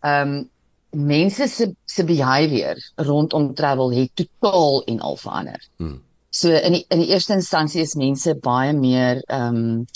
ehm 0.00 0.28
um, 0.28 0.50
mense 0.94 1.48
se 1.48 1.74
se 1.84 2.04
behavior 2.04 2.76
rondom 2.94 3.54
travel 3.54 3.92
het 3.92 4.10
totaal 4.14 4.82
en 4.84 5.00
al 5.00 5.16
verander. 5.16 5.68
Hmm. 5.76 6.02
So 6.30 6.50
in 6.50 6.72
die, 6.72 6.84
in 6.88 6.98
die 6.98 7.08
eerste 7.08 7.32
instansie 7.32 7.82
is 7.82 7.94
mense 7.94 8.34
baie 8.34 8.72
meer 8.72 9.22
ehm 9.26 9.56
um, 9.56 9.86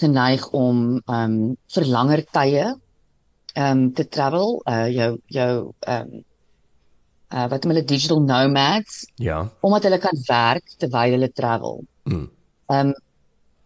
geneig 0.00 0.48
om 0.50 1.00
ehm 1.04 1.36
um, 1.36 1.56
vir 1.74 1.86
langer 1.86 2.24
tye 2.24 2.66
ehm 3.52 3.70
um, 3.70 3.92
te 3.92 4.08
travel, 4.08 4.60
uh 4.68 4.88
jou 4.88 5.16
jou 5.26 5.72
ehm 5.80 6.12
um, 6.12 6.24
uh 7.32 7.46
wat 7.48 7.64
hulle 7.64 7.84
digital 7.84 8.20
nomads. 8.20 9.06
Ja. 9.16 9.48
Omdat 9.60 9.88
hulle 9.88 9.98
kan 9.98 10.22
werk 10.26 10.76
terwyl 10.78 11.16
hulle 11.16 11.32
travel. 11.32 11.84
Mm. 12.04 12.28
Ehm 12.66 12.92
um, 12.92 12.94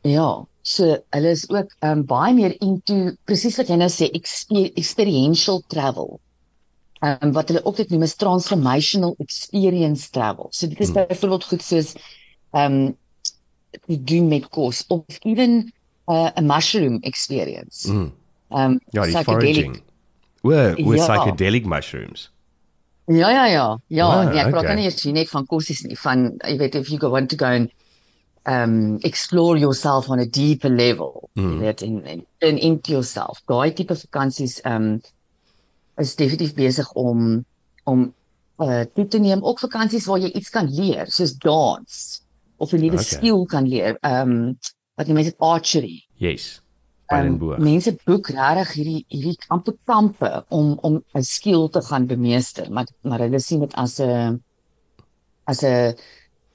ja, 0.09 0.47
so 0.63 0.85
hulle 1.15 1.31
is 1.31 1.45
ook 1.51 1.75
ehm 1.81 1.99
um, 1.99 2.05
baie 2.07 2.35
meer 2.35 2.55
into 2.61 3.13
presies 3.25 3.57
wat 3.61 3.69
jy 3.71 3.77
nou 3.81 3.89
sê 3.93 4.09
experiential 4.13 5.63
travel. 5.69 6.21
um, 7.05 7.33
wat 7.33 7.49
hulle 7.49 7.65
ook 7.65 7.77
dit 7.77 7.91
noem 7.91 8.03
is 8.03 8.15
transformational 8.17 9.15
experience 9.23 10.11
travel. 10.11 10.49
So 10.51 10.67
dit 10.67 10.81
is 10.81 10.89
Hmm. 10.89 11.07
byvoorbeeld 11.07 11.45
goed 11.45 11.63
soos 11.63 11.95
ehm 12.53 12.73
um, 12.73 12.97
te 13.87 14.03
doen 14.05 14.29
met 14.29 14.49
kos 14.49 14.85
of 14.89 15.05
even 15.21 15.73
uh, 16.07 16.31
'n 16.35 16.47
mushroom 16.47 16.99
experience. 17.03 17.93
Mm. 17.93 18.13
Ehm 18.49 18.71
um, 18.71 18.81
Ja, 18.91 19.05
die 19.05 19.17
foraging. 19.25 19.83
O, 20.43 20.51
o 20.53 20.95
Ja. 20.95 21.07
psychedelic 21.07 21.65
mushrooms. 21.67 22.31
Ja 23.07 23.31
ja 23.31 23.47
ja. 23.47 23.79
Ja, 23.87 24.23
nee, 24.23 24.39
ek 24.41 24.51
praat 24.51 24.63
okay. 24.63 24.75
nou 24.75 24.77
nie 24.81 24.85
eers 24.91 25.03
hier 25.03 25.13
net 25.13 25.29
van 25.31 25.47
kosies 25.47 25.83
nie, 25.87 25.99
van 25.99 26.33
jy 26.43 26.57
weet 26.59 26.75
if 26.75 26.89
you 26.89 26.99
go 26.99 27.11
want 27.11 27.29
to 27.31 27.37
go 27.37 27.47
and 27.47 27.71
um 28.47 28.99
explore 29.03 29.59
yourself 29.59 30.09
on 30.09 30.19
a 30.21 30.27
deeper 30.27 30.69
level. 30.71 31.31
Mm. 31.35 31.53
Jy 31.53 31.59
weet 31.65 31.83
in 31.83 31.97
in 32.07 32.27
in 32.39 32.59
into 32.59 32.93
yourself. 32.93 33.41
Daai 33.51 33.73
tipe 33.75 33.95
vakansies 33.95 34.61
um 34.65 35.01
is 35.99 36.15
definitief 36.17 36.55
besig 36.55 36.93
om 36.95 37.45
om 37.85 38.13
uh 38.59 38.85
toe 38.95 39.07
te 39.09 39.19
neem 39.19 39.43
ook 39.45 39.59
vakansies 39.61 40.07
waar 40.07 40.19
jy 40.23 40.31
iets 40.33 40.51
kan 40.51 40.69
leer, 40.71 41.07
soos 41.11 41.35
dans 41.43 42.23
of 42.59 42.73
'n 42.73 42.81
nuwe 42.81 43.01
Okay. 43.01 43.05
skill 43.05 43.45
kan 43.47 43.67
leer. 43.69 43.99
Um 44.03 44.59
wat 44.97 45.07
die 45.07 45.15
mense 45.15 45.35
archery. 45.39 46.05
Yes. 46.17 46.61
En 47.09 47.27
Um, 47.39 47.63
mense 47.63 47.93
boek 48.05 48.29
regtig 48.35 48.73
hierdie 48.75 49.05
hierdie 49.09 49.39
amper 49.49 49.75
kampe 49.87 50.45
om 50.49 50.79
om 50.83 51.03
'n 51.15 51.23
skill 51.23 51.69
te 51.69 51.81
gaan 51.83 52.07
bemeester, 52.07 52.71
maar 52.71 52.87
maar 53.03 53.19
hulle 53.21 53.39
sien 53.41 53.61
dit 53.61 53.75
as 53.75 54.01
'n 54.01 54.43
as 55.47 55.63
'n 55.63 55.95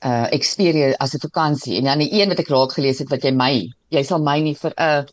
uh 0.06 0.28
experience 0.32 0.98
as 1.00 1.14
'n 1.14 1.20
vakansie. 1.28 1.78
En 1.78 1.84
dan 1.84 2.00
die 2.00 2.14
een 2.22 2.30
wat 2.30 2.40
ek 2.40 2.50
raak 2.50 2.72
gelees 2.74 3.00
het 3.00 3.10
wat 3.10 3.24
jy 3.24 3.32
my, 3.32 3.70
jy 3.90 4.04
sal 4.04 4.20
my 4.20 4.40
nie 4.40 4.56
vir 4.56 4.74
'n 4.78 4.84
uh, 4.84 5.04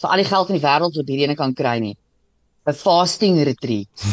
vir 0.00 0.10
al 0.10 0.16
die 0.16 0.30
geld 0.30 0.48
in 0.48 0.58
die 0.58 0.66
wêreld 0.66 0.94
wat 0.96 1.08
hierdie 1.08 1.26
ene 1.26 1.36
kan 1.36 1.54
kry 1.54 1.78
nie. 1.78 1.96
'n 2.68 2.74
fasting 2.74 3.42
retreat. 3.44 3.88
so, 3.96 4.10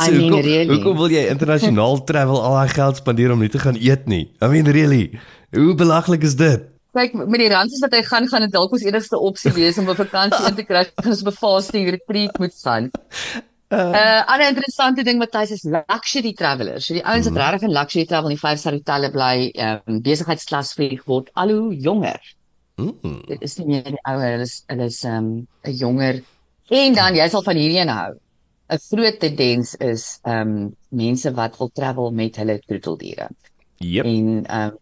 I 0.00 0.10
mean, 0.10 0.32
hoekom, 0.32 0.40
really. 0.40 0.72
hoekom 0.72 0.96
wil 0.96 1.12
jy 1.12 1.26
internasionaal 1.28 2.04
travel 2.08 2.40
al 2.40 2.56
daai 2.56 2.72
geld 2.72 2.96
spandeer 3.02 3.34
om 3.34 3.40
nie 3.44 3.52
te 3.52 3.60
gaan 3.60 3.76
eet 3.76 4.06
nie? 4.08 4.24
I 4.40 4.48
mean 4.48 4.70
really. 4.70 5.20
Hoe 5.52 5.74
belaglik 5.76 6.24
is 6.24 6.36
dit? 6.40 6.64
Kyk, 6.96 7.12
met 7.28 7.40
die 7.42 7.50
rand 7.52 7.72
is 7.72 7.82
wat 7.84 7.92
hy 7.92 8.00
gaan 8.06 8.24
gaan 8.30 8.46
dit 8.46 8.54
dalk 8.54 8.72
ons 8.72 8.86
enigste 8.86 9.20
opsie 9.20 9.52
wees 9.52 9.76
om 9.78 9.90
'n 9.90 9.98
vakansie 9.98 10.48
in 10.48 10.56
te 10.56 10.64
kry, 10.64 10.86
gaan 10.88 11.12
ons 11.12 11.20
op 11.20 11.28
'n 11.28 11.36
fasting 11.36 11.90
retreat 11.92 12.38
moet 12.40 12.56
gaan. 12.64 12.90
Uh, 13.68 14.22
ander 14.30 14.46
interessante 14.52 15.02
ding 15.02 15.18
Matthys 15.18 15.50
is 15.50 15.64
luxury 15.64 16.32
travelers. 16.32 16.86
So 16.86 16.94
die 16.94 17.02
ouens 17.02 17.26
wat 17.26 17.38
regtig 17.40 17.66
in 17.66 17.74
luxury 17.74 18.04
travel 18.06 18.30
in 18.30 18.36
die 18.36 18.42
vyf 18.42 18.60
ster 18.62 18.76
hotelle 18.78 19.10
bly, 19.10 19.50
ehm 19.54 19.80
um, 19.90 19.98
besigheidsklas 20.06 20.70
vlieg 20.78 21.02
word 21.10 21.32
al 21.34 21.50
hoe 21.50 21.74
jonger. 21.74 22.20
Mm. 22.78 23.24
Dit 23.26 23.42
is 23.42 23.56
nie 23.58 23.66
meer 23.72 23.90
die 23.90 24.02
ouer, 24.04 24.36
hulle 24.36 24.46
is 24.46 24.60
hulle 24.70 24.86
is 24.92 25.00
ehm 25.04 25.18
um, 25.18 25.34
'n 25.66 25.76
jonger. 25.82 26.22
En 26.70 26.94
dan 26.94 27.18
jy 27.18 27.28
sal 27.32 27.42
van 27.42 27.58
hierdie 27.58 27.82
een 27.82 27.90
hou. 27.90 28.14
'n 28.70 28.82
Groot 28.86 29.20
tendens 29.20 29.74
is 29.74 30.06
ehm 30.22 30.54
um, 30.54 30.74
mense 30.88 31.34
wat 31.34 31.58
wil 31.58 31.70
travel 31.74 32.10
met 32.12 32.36
hulle 32.36 32.58
troeteldiere. 32.66 33.28
Yep. 33.78 34.04
En 34.04 34.44
ehm 34.46 34.70
um, 34.70 34.78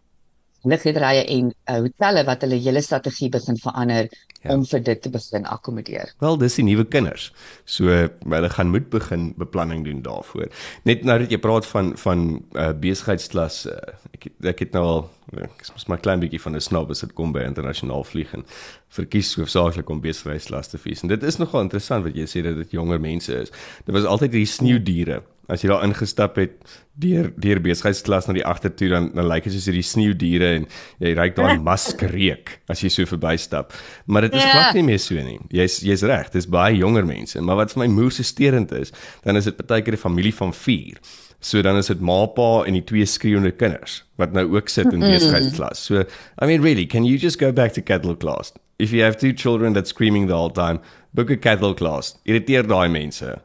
lugrederye 0.64 1.25
en 1.25 1.52
uh, 1.52 1.80
hotelle 1.87 2.25
wat 2.25 2.42
hulle 2.47 2.61
hele 2.61 2.83
strategie 2.83 3.30
begin 3.30 3.56
verander 3.56 4.09
Ja. 4.44 4.50
ja. 4.50 4.56
om 4.56 4.64
vir 4.68 4.83
dit 4.85 5.02
te 5.02 5.11
begin 5.11 5.47
akkommodeer. 5.49 6.12
Wel, 6.21 6.38
dis 6.38 6.59
die 6.59 6.64
nuwe 6.66 6.85
kinders. 6.85 7.30
So 7.64 7.88
hulle 7.88 8.50
gaan 8.52 8.71
moet 8.75 8.90
begin 8.92 9.33
beplanning 9.40 9.85
doen 9.85 10.02
daarvoor. 10.04 10.50
Net 10.85 11.04
nou 11.04 11.18
dat 11.23 11.33
jy 11.33 11.40
praat 11.40 11.66
van 11.66 11.94
van 12.00 12.25
uh, 12.52 12.71
besigheidsklas, 12.80 13.64
uh, 13.73 13.78
ek 14.12 14.28
ek 14.52 14.64
het 14.66 14.76
nou 14.76 14.85
al 14.85 15.04
ek 15.40 15.64
is 15.64 15.87
maar 15.88 16.02
klein 16.04 16.21
bietjie 16.21 16.40
van 16.42 16.54
'n 16.54 16.61
snob 16.61 16.90
as 16.90 17.00
dit 17.00 17.12
kom 17.16 17.33
by 17.33 17.47
internasionaal 17.49 18.04
vlieg 18.04 18.35
en 18.35 18.44
verkies 18.88 19.35
hoofsaaklik 19.35 19.88
om 19.88 20.00
besigheidsklas 20.00 20.68
te 20.68 20.78
vlieg. 20.78 21.02
En 21.02 21.09
dit 21.09 21.23
is 21.23 21.40
nogal 21.40 21.64
interessant 21.64 22.04
wat 22.04 22.16
jy 22.16 22.26
sê 22.28 22.42
dat 22.44 22.56
dit 22.56 22.71
jonger 22.71 23.00
mense 23.00 23.33
is. 23.33 23.50
Dit 23.85 23.94
was 23.94 24.04
altyd 24.04 24.33
hierdie 24.33 24.52
sneeudiere. 24.52 25.23
As 25.48 25.60
jy 25.62 25.68
daar 25.68 25.84
ingestap 25.84 26.36
het 26.36 26.52
deur 26.96 27.32
deur 27.36 27.60
besigheidsklas 27.60 28.26
na 28.28 28.32
die 28.34 28.44
agtertoe 28.46 28.88
dan 28.88 29.10
dan 29.14 29.26
lyk 29.28 29.44
dit 29.44 29.52
soos 29.52 29.66
hierdie 29.66 29.82
sneeudiere 29.84 30.52
en 30.60 30.66
jy 31.02 31.14
ruik 31.14 31.34
daar 31.36 31.58
maskreek 31.60 32.60
as 32.70 32.80
jy 32.84 32.88
so 32.88 33.04
verbystap. 33.04 33.72
Maar 34.06 34.22
dit 34.28 34.34
is 34.34 34.42
Ja. 34.44 34.50
glad 34.52 34.74
nie 34.74 34.82
meer 34.82 34.98
so 34.98 35.14
nie. 35.14 35.38
Jy's 35.50 35.80
jy's 35.80 36.02
reg, 36.02 36.30
dis 36.32 36.46
baie 36.46 36.76
jonger 36.76 37.04
mense, 37.06 37.40
maar 37.40 37.56
wat 37.56 37.72
vir 37.72 37.80
my 37.86 37.92
moersesterend 37.92 38.72
is, 38.72 38.92
dan 39.24 39.36
is 39.36 39.44
dit 39.44 39.66
baie 39.66 39.82
keer 39.82 39.94
'n 39.94 39.96
familie 39.98 40.34
van 40.34 40.52
4. 40.54 40.98
So 41.40 41.60
dan 41.62 41.76
is 41.76 41.86
dit 41.88 42.00
ma, 42.00 42.24
pa 42.26 42.64
en 42.64 42.72
die 42.72 42.84
twee 42.84 43.04
skreeuende 43.04 43.50
kinders 43.52 44.02
wat 44.16 44.32
nou 44.32 44.46
ook 44.56 44.68
sit 44.68 44.92
in 44.92 45.00
besigheidsklas. 45.00 45.84
So 45.84 46.04
I 46.40 46.46
mean 46.46 46.62
really, 46.62 46.86
can 46.86 47.04
you 47.04 47.18
just 47.18 47.38
go 47.38 47.52
back 47.52 47.72
to 47.74 47.82
cattle 47.82 48.16
class? 48.16 48.52
If 48.78 48.92
you 48.92 49.02
have 49.02 49.16
two 49.18 49.32
children 49.32 49.72
that 49.74 49.86
screaming 49.88 50.26
the 50.28 50.34
whole 50.34 50.50
time, 50.52 50.80
book 51.12 51.30
a 51.30 51.36
cattle 51.36 51.74
class. 51.74 52.16
Irriteer 52.24 52.66
daai 52.66 52.88
mense. 52.88 53.40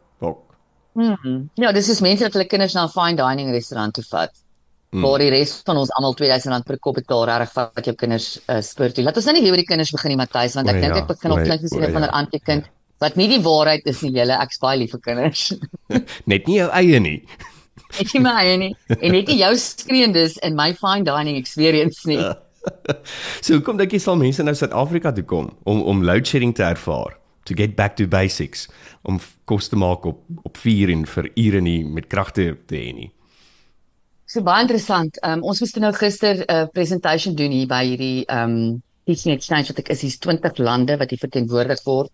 Ook. 0.99 1.25
Ja, 1.59 1.71
dis 1.75 1.89
is 1.89 2.01
mense 2.03 2.25
wat 2.25 2.35
hulle 2.35 2.47
kinders 2.49 2.75
na 2.75 2.85
'n 2.85 2.93
fine 2.93 3.15
dining 3.15 3.51
restaurant 3.55 3.93
toe 3.93 4.03
vat. 4.03 4.33
Mm. 4.89 5.03
Waar 5.05 5.21
die 5.21 5.29
res 5.29 5.51
van 5.65 5.77
ons 5.77 5.91
almal 5.93 6.15
R2000 6.17 6.65
per 6.65 6.79
kop 6.81 6.95
betaal 6.97 7.27
regtig 7.29 7.53
vat 7.53 7.85
jou 7.85 7.93
kinders 7.95 8.39
uh, 8.49 8.57
sport 8.65 8.95
toe. 8.97 9.03
Laat 9.05 9.19
ons 9.21 9.25
nou 9.29 9.35
nie 9.35 9.43
weer 9.43 9.53
oor 9.53 9.61
die 9.61 9.69
kinders 9.69 9.91
begin 9.93 10.15
nie, 10.15 10.17
Matthys, 10.17 10.55
want 10.57 10.71
ek 10.71 10.81
dink 10.81 10.95
ja. 10.95 11.03
ek 11.03 11.11
begin 11.11 11.35
op 11.35 11.37
O, 11.37 11.45
klink 11.45 11.61
soos 11.61 11.77
o, 11.77 11.83
een 11.83 11.93
van 11.93 12.07
ja. 12.09 12.61
wat 12.99 13.15
nie 13.15 13.27
die 13.29 13.39
waarheid 13.45 13.85
is 13.85 14.01
nie, 14.01 14.11
julle 14.17 14.39
ek's 14.41 14.59
baie 14.59 14.79
lief 14.81 14.91
vir 14.91 14.99
kinders. 15.05 15.53
Net 16.31 16.47
nie 16.49 16.57
jou 16.57 16.69
eie 16.73 16.99
nie. 16.99 17.21
Ek 18.01 18.11
nie 18.13 18.21
my 18.21 18.33
eie 18.43 18.57
nie 18.57 18.73
en 18.99 19.13
net 19.15 19.29
nie 19.31 19.39
jou 19.39 19.53
skreendes 19.57 20.35
in 20.45 20.57
my 20.57 20.73
fine 20.77 21.05
dining 21.07 21.37
experience 21.39 22.05
nie. 22.09 22.21
So 23.39 23.55
hoekom 23.55 23.77
dink 23.79 23.93
jy 23.95 24.01
sal 24.03 24.17
mense 24.19 24.43
nou 24.43 24.51
Suid-Afrika 24.53 25.13
toe 25.15 25.23
kom 25.25 25.47
om 25.63 25.79
om 25.87 26.03
load 26.03 26.27
shedding 26.27 26.51
te 26.53 26.65
ervaar? 26.67 27.15
To 27.49 27.55
get 27.57 27.75
back 27.75 27.95
to 27.97 28.05
basics 28.05 28.67
om 29.01 29.17
kos 29.49 29.71
te 29.71 29.77
maak 29.79 30.05
op 30.05 30.19
op 30.45 30.57
vuur 30.61 30.91
en 30.93 31.05
vir 31.09 31.31
ure 31.33 31.61
nie 31.65 31.79
met 31.85 32.05
kragte 32.11 32.51
te 32.69 32.77
hê 32.77 32.91
nie. 32.93 33.09
So 34.29 34.45
baie 34.45 34.61
interessant. 34.61 35.17
Um, 35.25 35.41
ons 35.41 35.57
moes 35.63 35.73
nou 35.81 35.89
gister 35.97 36.43
'n 36.43 36.45
uh, 36.53 36.67
presentation 36.69 37.33
doen 37.35 37.51
hier 37.51 37.67
by 37.67 37.81
hierdie 37.87 38.25
um 38.29 38.83
Teaching 39.09 39.33
Exchange 39.33 39.71
wat 39.71 39.79
ek 39.81 39.89
is 39.89 40.03
hier's 40.05 40.19
20 40.21 40.61
lande 40.61 40.97
wat 41.01 41.09
hier 41.09 41.21
verteenwoordig 41.25 41.81
word. 41.85 42.11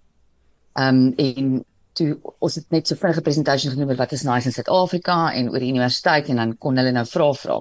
Um 0.80 1.12
en 1.20 1.66
toe 1.96 2.16
ons 2.40 2.56
het 2.56 2.72
net 2.72 2.88
so 2.88 2.96
vinnige 2.96 3.24
presentation 3.24 3.74
genoem 3.74 3.92
oor 3.92 4.00
wat 4.00 4.16
is 4.16 4.24
nice 4.24 4.48
in 4.48 4.56
Suid-Afrika 4.56 5.34
en 5.34 5.52
oor 5.52 5.60
die 5.60 5.72
universiteit 5.76 6.30
en 6.32 6.40
dan 6.40 6.58
kon 6.58 6.80
hulle 6.80 6.96
nou 6.96 7.06
vra 7.12 7.32
vra. 7.34 7.60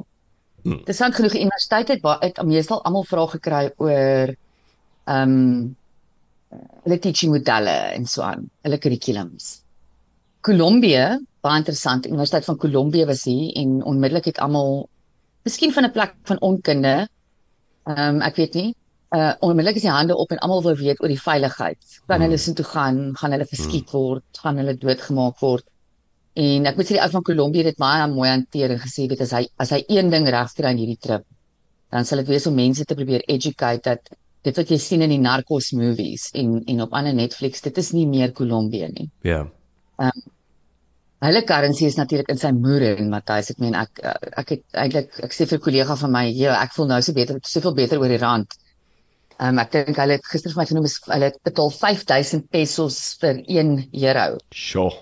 Hmm. 0.62 0.78
Interessant 0.78 1.14
genoeg 1.18 1.34
die 1.34 1.44
universiteit 1.48 1.90
het 1.96 2.02
baie 2.02 2.22
het 2.22 2.38
meestal 2.46 2.82
almal 2.86 3.06
vrae 3.10 3.32
gekry 3.34 3.64
oor 3.82 4.36
um 5.10 5.74
hulle 6.84 6.99
teaching 6.99 7.32
modelle 7.32 7.76
en 7.96 8.06
so 8.06 8.23
aan, 8.26 8.49
hulle 8.66 8.78
kurrikulums. 8.82 9.50
Kolumbie, 10.44 11.00
baie 11.44 11.61
interessant. 11.62 12.06
Universiteit 12.06 12.44
van 12.44 12.58
Kolumbie 12.61 13.06
was 13.08 13.25
hier 13.25 13.52
en 13.61 13.78
onmiddellik 13.84 14.32
het 14.32 14.40
almal 14.44 14.88
miskien 15.44 15.73
van 15.73 15.84
'n 15.84 15.92
plek 15.92 16.14
van 16.30 16.40
onkunde. 16.40 16.94
Ehm 17.87 18.16
um, 18.16 18.20
ek 18.23 18.37
weet 18.37 18.54
nie. 18.54 18.75
Uh 19.14 19.32
onmiddellik 19.40 19.76
is 19.76 19.87
die 19.87 19.90
hande 19.90 20.16
op 20.16 20.30
en 20.30 20.38
almal 20.38 20.62
wil 20.62 20.76
weet 20.76 21.00
oor 21.02 21.08
die 21.08 21.20
veiligheid. 21.20 21.78
Kan 22.06 22.20
hulle 22.20 22.38
sin 22.38 22.54
toe 22.54 22.64
gaan? 22.64 23.16
Gaan 23.16 23.32
hulle 23.32 23.46
geskiet 23.46 23.90
word? 23.90 24.25
Gaan 24.42 24.56
hulle 24.56 24.76
doodgemaak 24.76 25.38
word? 25.40 25.64
En 26.34 26.66
ek 26.66 26.76
moet 26.76 26.88
sê 26.88 26.96
die 26.96 27.02
ou 27.04 27.11
van 27.11 27.23
Kolumbie 27.23 27.62
het 27.62 27.73
dit 27.73 27.78
baie 27.78 28.06
mooi 28.11 28.28
hanteer 28.28 28.75
en 28.75 28.80
gesê 28.82 29.06
weet 29.11 29.20
as 29.20 29.32
hy 29.37 29.44
as 29.56 29.70
hy 29.70 29.84
een 29.88 30.11
ding 30.11 30.26
regkry 30.26 30.66
aan 30.66 30.80
hierdie 30.82 30.99
trip, 30.99 31.25
dan 31.94 32.04
sal 32.04 32.18
dit 32.18 32.32
wees 32.32 32.46
om 32.50 32.54
mense 32.58 32.84
te 32.84 32.96
probeer 32.99 33.23
educate 33.30 33.82
dat 33.87 34.11
dit 34.44 34.60
wat 34.60 34.70
jy 34.70 34.78
sien 34.78 35.02
in 35.04 35.12
die 35.14 35.22
narcos 35.22 35.72
movies 35.72 36.28
en 36.36 36.60
en 36.68 36.84
op 36.84 36.94
ander 36.96 37.14
Netflix, 37.16 37.64
dit 37.64 37.78
is 37.80 37.92
nie 37.96 38.06
meer 38.06 38.32
Kolumbie 38.32 38.88
nie. 38.92 39.08
Ja. 39.24 39.44
Hulle 41.24 41.40
currency 41.48 41.86
is 41.88 41.96
natuurlik 41.96 42.28
in 42.34 42.40
sy 42.40 42.50
moere 42.52 42.90
en 42.98 43.08
Matthys, 43.12 43.54
ek 43.54 43.62
meen 43.62 43.76
ek 43.78 44.02
ek 44.42 44.52
het 44.56 44.64
eintlik 44.82 45.16
ek 45.24 45.32
sê 45.32 45.46
vir 45.48 45.58
'n 45.58 45.64
kollega 45.66 45.96
van 45.96 46.12
my, 46.12 46.24
"Ja, 46.28 46.60
ek 46.62 46.74
voel 46.76 46.88
nou 46.88 47.00
so 47.00 47.12
beter, 47.12 47.40
soveel 47.42 47.74
beter 47.74 47.98
oor 47.98 48.08
die 48.08 48.20
rand." 48.20 48.58
Um, 49.40 49.58
ek 49.58 49.72
dink 49.72 49.96
hulle 49.96 50.12
het 50.12 50.26
gister 50.30 50.52
vir 50.52 50.60
my 50.60 50.66
genoem 50.66 50.84
is 50.84 51.00
hulle 51.06 51.24
het 51.24 51.38
betaal 51.42 51.70
5000 51.70 52.50
pesos 52.50 53.16
vir 53.20 53.42
1 53.48 53.88
euro. 53.92 54.38
Sjoe. 54.52 54.92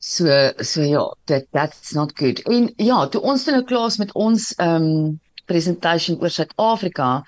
So 0.00 0.26
so 0.62 0.82
ja, 0.82 1.04
that 1.26 1.44
that's 1.52 1.94
not 1.94 2.16
good. 2.16 2.40
En 2.48 2.72
ja, 2.76 3.06
toe 3.06 3.20
ons 3.22 3.46
in 3.48 3.56
'n 3.56 3.64
klas 3.64 3.98
met 3.98 4.12
ons 4.14 4.54
ehm 4.58 4.82
um, 4.82 5.20
presentation 5.46 6.18
oor 6.20 6.30
Suid-Afrika 6.30 7.24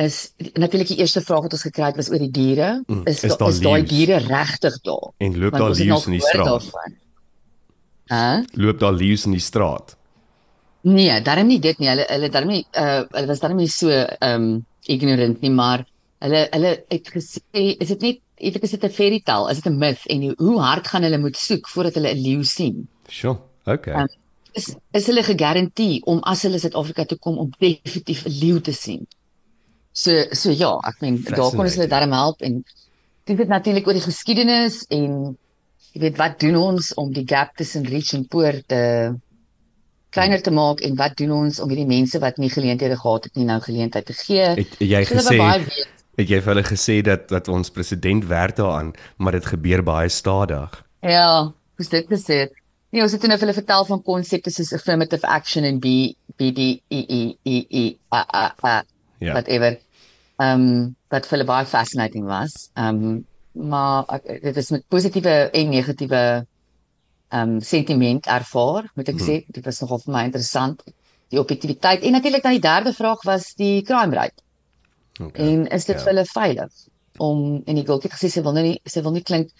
is 0.00 0.16
natuurlik 0.56 0.88
die 0.88 0.98
eerste 1.02 1.20
vraag 1.20 1.42
wat 1.46 1.52
ons 1.56 1.62
gekry 1.66 1.84
het 1.90 1.96
was 2.00 2.08
oor 2.10 2.22
die 2.22 2.30
diere. 2.30 2.68
Mm, 2.86 3.02
is 3.10 3.20
daar 3.20 3.48
is 3.52 3.60
daai 3.60 3.82
diere 3.84 4.18
regtig 4.24 4.80
daar? 4.86 5.10
En 5.18 5.38
loop 5.38 5.52
daar 5.58 5.74
leeu's 5.76 6.06
in 6.06 6.12
die 6.16 6.20
straat. 6.24 6.70
Hæ? 8.10 8.42
Loop 8.58 8.78
daar 8.80 8.92
leeu's 8.96 9.24
in 9.28 9.36
die 9.36 9.40
straat. 9.44 9.96
Nee, 10.82 11.20
daarom 11.22 11.46
nie 11.52 11.58
dit 11.60 11.78
nie. 11.78 11.88
Hulle 11.92 12.06
hulle 12.08 12.30
daarom 12.32 12.50
nie 12.54 12.64
uh 12.72 13.02
hulle 13.12 13.26
was 13.28 13.40
daarom 13.42 13.60
nie 13.60 13.68
so 13.68 13.90
um 14.24 14.64
ignorant 14.88 15.40
nie, 15.44 15.50
maar 15.52 15.84
hulle 16.24 16.46
hulle 16.54 16.72
het 16.88 17.10
gesê 17.12 17.64
is 17.78 17.88
dit 17.92 18.00
net 18.06 18.18
jy 18.40 18.52
weet 18.54 18.64
is 18.64 18.70
dit 18.70 18.84
'n 18.84 18.90
fairy 18.90 19.20
tale, 19.24 19.50
is 19.50 19.60
dit 19.60 19.72
'n 19.72 19.78
myth 19.78 20.06
en 20.08 20.34
hoe- 20.38 20.60
hard 20.60 20.86
gaan 20.88 21.02
hulle 21.02 21.18
moet 21.18 21.36
soek 21.36 21.68
voordat 21.68 21.94
hulle 21.94 22.14
'n 22.14 22.22
leeu 22.22 22.42
sien? 22.44 22.88
Sjoe. 23.08 23.36
Okay. 23.66 23.94
Um, 23.94 24.08
Is 24.52 24.74
is 24.92 25.06
hulle 25.06 25.22
gegarandeer 25.22 26.00
om 26.06 26.18
as 26.26 26.42
hulle 26.42 26.58
Suid-Afrika 26.58 27.04
toe 27.04 27.18
kom 27.18 27.38
om 27.38 27.50
definitief 27.60 28.24
'n 28.26 28.30
leeu 28.40 28.60
te 28.60 28.72
sien? 28.72 29.06
So 29.92 30.12
so 30.32 30.54
ja, 30.54 30.74
ek 30.86 31.00
meen 31.02 31.18
daar 31.26 31.50
kon 31.50 31.66
ons 31.66 31.76
hulle 31.78 31.90
daarom 31.90 32.14
help 32.14 32.42
en 32.46 32.60
dit 33.28 33.38
het 33.38 33.50
natuurlik 33.50 33.86
oor 33.86 33.98
die 33.98 34.06
geskiedenis 34.06 34.84
en 34.90 35.36
jy 35.92 36.04
weet 36.04 36.20
wat 36.20 36.38
doen 36.42 36.56
ons 36.56 36.92
om 37.00 37.10
die 37.12 37.26
gap 37.26 37.56
tussen 37.58 37.86
rich 37.90 38.12
en 38.14 38.26
poor 38.30 38.60
te 38.70 38.82
kleiner 40.14 40.42
te 40.42 40.50
maak 40.54 40.82
en 40.86 40.96
wat 40.98 41.16
doen 41.18 41.32
ons 41.34 41.60
om 41.62 41.70
hierdie 41.70 41.88
mense 41.90 42.18
wat 42.22 42.38
nie 42.42 42.50
geleenthede 42.50 42.98
gehad 42.98 43.26
het 43.28 43.38
nie 43.38 43.46
nou 43.46 43.58
geleentheid 43.62 44.06
te 44.06 44.16
gee? 44.18 44.46
Het 44.58 44.78
jy 44.82 45.02
So 45.06 45.18
hulle 45.18 45.26
gesê 45.26 45.90
het 46.20 46.28
jy 46.28 46.40
vir 46.42 46.52
hulle 46.52 46.66
gesê 46.66 47.00
dat 47.06 47.28
dat 47.30 47.48
ons 47.48 47.70
president 47.72 48.26
werk 48.28 48.56
daaraan, 48.58 48.92
maar 49.16 49.38
dit 49.38 49.46
gebeur 49.46 49.82
baie 49.86 50.08
stadig. 50.08 50.74
Ja, 51.00 51.52
hoe 51.76 51.86
dit 51.90 52.10
gesê 52.10 52.44
het. 52.44 52.56
Nee, 52.90 53.02
ons 53.02 53.12
het 53.14 53.22
nou 53.22 53.38
vir 53.38 53.46
hulle 53.46 53.54
vertel 53.54 53.86
van 53.86 54.02
konsepte 54.02 54.50
soos 54.50 54.72
affirmative 54.74 55.26
action 55.26 55.64
en 55.64 55.78
B 55.80 56.12
B 56.36 56.50
D 56.54 56.82
E 56.90 57.00
E 57.06 57.22
E 57.46 57.56
E 57.70 57.84
a 58.10 58.24
a 58.34 58.44
a 58.66 58.82
Ja. 59.20 59.32
whatever. 59.36 59.78
Ehm 60.40 60.60
um, 60.60 60.96
wat 61.12 61.26
vir 61.26 61.36
hulle 61.38 61.46
baie 61.48 61.66
fascinating 61.66 62.24
was. 62.28 62.70
Ehm 62.74 63.04
um, 63.04 63.18
maar 63.70 64.04
ek, 64.14 64.28
dit 64.42 64.56
is 64.56 64.70
met 64.70 64.84
positiewe 64.88 65.50
en 65.52 65.68
negatiewe 65.74 66.22
ehm 67.30 67.48
um, 67.56 67.60
sentiment 67.60 68.26
ervaar, 68.26 68.90
moet 68.94 69.08
ek 69.08 69.14
Mhm. 69.20 69.26
sê. 69.28 69.44
Dit 69.48 69.64
was 69.64 69.80
nogal 69.80 69.98
vir 70.04 70.12
my 70.14 70.24
interessant. 70.24 70.82
Die 71.30 71.38
objektiviteit 71.38 72.02
en 72.02 72.12
natuurlik 72.12 72.42
dan 72.42 72.52
die 72.58 72.60
derde 72.64 72.92
vraag 72.92 73.22
was 73.24 73.52
die 73.54 73.82
crime 73.82 74.14
rate. 74.14 74.42
Okay. 75.20 75.46
En 75.46 75.66
is 75.68 75.84
dit 75.84 75.96
Ja. 75.96 76.02
vir 76.02 76.12
hulle 76.12 76.24
veilig 76.26 76.72
om 77.18 77.62
en 77.66 77.74
die 77.74 77.84
het 77.84 78.12
gesê 78.12 78.28
sy 78.30 78.42
wil 78.42 78.52
nou 78.52 78.62
nie 78.64 78.80
sy 78.84 79.02
wil 79.02 79.12
nie 79.12 79.22
klink 79.22 79.50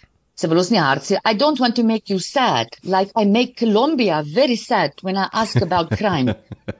sy 0.41 0.49
wil 0.49 0.61
ons 0.63 0.71
nie 0.73 0.81
hard 0.81 1.05
sê 1.05 1.19
I 1.23 1.33
don't 1.41 1.59
want 1.61 1.75
to 1.79 1.83
make 1.83 2.09
you 2.09 2.19
sad. 2.19 2.67
Like 2.83 3.11
I 3.15 3.25
make 3.25 3.57
Colombia 3.57 4.23
very 4.25 4.55
sad 4.55 4.93
when 5.01 5.17
I 5.17 5.27
ask 5.33 5.61
about 5.61 5.91
crime. 6.01 6.33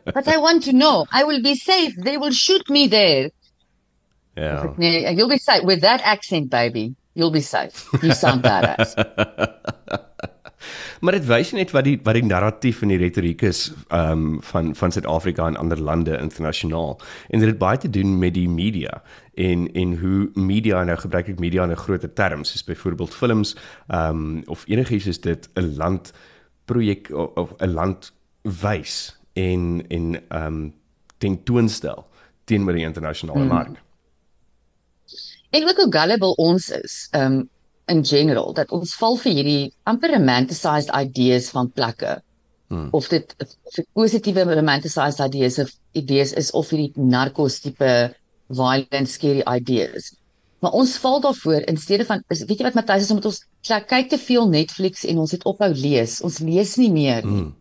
But 0.06 0.28
I 0.28 0.38
want 0.38 0.64
to 0.64 0.74
know. 0.74 1.06
I 1.12 1.24
will 1.24 1.42
be 1.42 1.56
safe. 1.56 1.96
They 1.96 2.18
will 2.18 2.32
shoot 2.32 2.70
me 2.70 2.88
there. 2.88 3.30
Yeah. 4.36 5.12
you'll 5.12 5.30
be 5.30 5.38
safe. 5.38 5.64
With 5.64 5.82
that 5.82 6.02
accent 6.02 6.50
baby 6.50 6.96
you'll 7.14 7.32
be 7.32 7.42
safe. 7.42 7.88
You 8.02 8.14
sound 8.14 8.44
badass 8.44 8.96
Maar 11.00 11.12
dit 11.12 11.26
wys 11.26 11.52
net 11.52 11.72
wat 11.72 11.84
die 11.84 12.00
wat 12.04 12.14
die 12.14 12.26
narratief 12.26 12.82
en 12.82 12.88
die 12.88 12.98
retoriek 12.98 13.42
is 13.42 13.72
um, 13.90 14.42
van 14.42 14.76
van 14.76 14.92
Suid-Afrika 14.92 15.48
en 15.48 15.58
ander 15.58 15.82
lande 15.82 16.18
internasionaal. 16.18 17.00
En 17.30 17.40
dit 17.40 17.48
het 17.48 17.58
baie 17.58 17.78
te 17.78 17.90
doen 17.90 18.20
met 18.20 18.34
die 18.34 18.50
media 18.50 19.02
en 19.34 19.72
en 19.74 19.98
hoe 20.00 20.30
media 20.34 20.84
nou 20.84 20.98
gebruik 20.98 21.28
ek 21.28 21.40
media 21.40 21.64
in 21.64 21.72
'n 21.72 21.76
groter 21.76 22.14
term 22.14 22.44
soos 22.44 22.64
byvoorbeeld 22.64 23.14
films 23.14 23.56
um, 23.88 24.42
of 24.46 24.64
enigiets 24.68 25.08
is 25.08 25.22
dit 25.22 25.50
'n 25.54 25.76
land 25.78 26.14
projek 26.66 27.10
of- 27.36 27.56
'n 27.58 27.74
land 27.74 28.14
wys 28.42 29.18
en 29.34 29.86
en 29.88 30.22
ehm 30.28 30.46
um, 30.46 30.74
tentoonstel 31.18 32.08
teenoor 32.44 32.74
die 32.74 32.86
internasionale 32.86 33.40
mm. 33.40 33.48
mark. 33.48 33.82
en 35.50 35.68
ook 35.70 35.78
hoe 35.78 35.92
gullible 36.00 36.36
ons 36.36 36.70
is 36.70 37.08
um 37.12 37.50
in 37.88 38.04
general 38.06 38.54
dat 38.54 38.72
ons 38.72 38.94
val 38.96 39.18
vir 39.18 39.34
hierdie 39.34 39.74
amper 39.84 40.14
romanticized 40.14 40.92
ideas 40.96 41.50
van 41.50 41.72
plekke. 41.72 42.20
Hmm. 42.72 42.88
of 42.92 43.08
dit 43.12 43.36
positiewe 43.94 44.44
romanticized 44.56 45.20
ideas 45.20 45.60
of 45.60 45.74
idees 45.92 46.32
is 46.40 46.52
of 46.56 46.70
hierdie 46.72 46.94
narcos 46.96 47.60
tipe 47.60 47.92
violent 48.48 49.10
scary 49.12 49.44
ideas. 49.44 50.14
Maar 50.64 50.78
ons 50.80 50.94
val 51.04 51.20
daarvoor 51.20 51.66
in 51.68 51.78
steede 51.78 52.06
van 52.06 52.24
is, 52.32 52.46
weet 52.48 52.62
jy 52.62 52.68
wat 52.70 52.78
Matthys 52.78 53.08
is 53.08 53.12
omdat 53.12 53.28
ons 53.32 53.42
kyk, 53.68 53.90
kyk 53.90 54.10
te 54.14 54.20
veel 54.22 54.48
Netflix 54.48 55.04
en 55.04 55.20
ons 55.20 55.34
het 55.36 55.44
ophou 55.50 55.68
lees. 55.74 56.20
Ons 56.24 56.40
lees 56.40 56.78
nie 56.80 56.92
meer 56.94 57.26
nie. 57.26 57.42
Mm. 57.48 57.52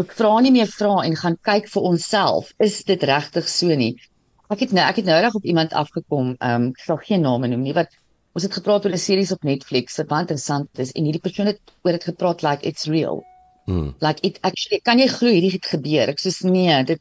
ons 0.00 0.12
vra 0.18 0.34
nie 0.44 0.52
meer 0.54 0.68
vra 0.70 1.00
en 1.06 1.16
gaan 1.22 1.38
kyk 1.46 1.72
vir 1.72 1.88
onsself. 1.94 2.52
Is 2.60 2.82
dit 2.84 3.08
regtig 3.08 3.48
so 3.48 3.80
nie? 3.84 3.94
Ek 4.52 4.66
het 4.66 4.76
nou 4.76 4.84
ek 4.84 5.00
het 5.00 5.08
nou 5.08 5.16
reg 5.24 5.40
op 5.40 5.48
iemand 5.48 5.72
afgekom 5.72 6.34
ehm 6.36 6.66
um, 6.66 6.70
ek 6.74 6.84
sal 6.84 7.00
geen 7.06 7.24
name 7.24 7.48
noem 7.48 7.64
nie 7.64 7.76
wat 7.80 7.96
ons 8.40 8.48
het 8.48 8.56
gepraat 8.56 8.86
oor 8.86 8.94
'n 8.96 8.98
series 8.98 9.32
op 9.32 9.44
Netflix 9.44 9.96
wat 10.00 10.08
baie 10.08 10.24
interessant 10.24 10.78
is 10.78 10.92
en 10.96 11.04
hierdie 11.04 11.20
persoon 11.20 11.46
het 11.52 11.60
oor 11.84 11.92
dit 11.92 12.04
gepraat 12.04 12.42
like 12.42 12.66
it's 12.66 12.86
real 12.86 13.24
Mm. 13.66 13.94
like 14.00 14.18
it 14.26 14.38
actually 14.42 14.80
kan 14.82 14.98
jy 14.98 15.06
glo 15.06 15.28
hierdie 15.28 15.52
het 15.52 15.66
gebeur 15.66 16.08
ek 16.08 16.18
sê 16.18 16.32
nee 16.48 16.84
dit 16.84 17.00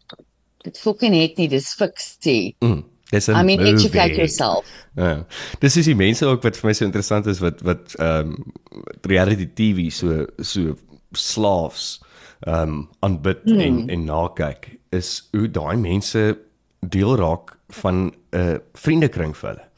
dit 0.64 0.78
fucking 0.78 1.16
het 1.16 1.38
nie 1.38 1.48
dis 1.48 1.74
fiksie 1.74 2.56
Mm. 2.62 2.84
Dis 3.12 3.28
'n 3.30 3.36
I 3.36 3.44
mean 3.44 3.60
movie. 3.60 3.74
educate 3.74 4.16
yourself 4.16 4.66
Ja. 4.96 5.26
Dis 5.60 5.78
is 5.78 5.86
die 5.86 5.96
mense 5.96 6.26
ook 6.26 6.44
wat 6.44 6.58
vir 6.58 6.68
my 6.68 6.74
so 6.74 6.86
interessant 6.86 7.26
is 7.28 7.40
wat 7.40 7.62
wat 7.62 7.96
ehm 8.00 8.36
um, 8.36 8.54
reality 9.02 9.48
TV 9.54 9.92
so 9.92 10.26
so 10.42 10.76
slaafs 11.14 12.02
ehm 12.46 12.70
um, 12.70 12.90
aanbid 13.00 13.42
hmm. 13.46 13.60
en 13.60 13.90
en 13.90 14.06
nakyk 14.06 14.78
is 14.92 15.30
hoe 15.32 15.48
daai 15.52 15.78
mense 15.78 16.38
deel 16.80 17.16
raak 17.16 17.58
van 17.70 17.96
'n 17.96 18.14
uh, 18.38 18.58
vriendekring 18.74 19.36
vir 19.38 19.50
hulle. 19.50 19.69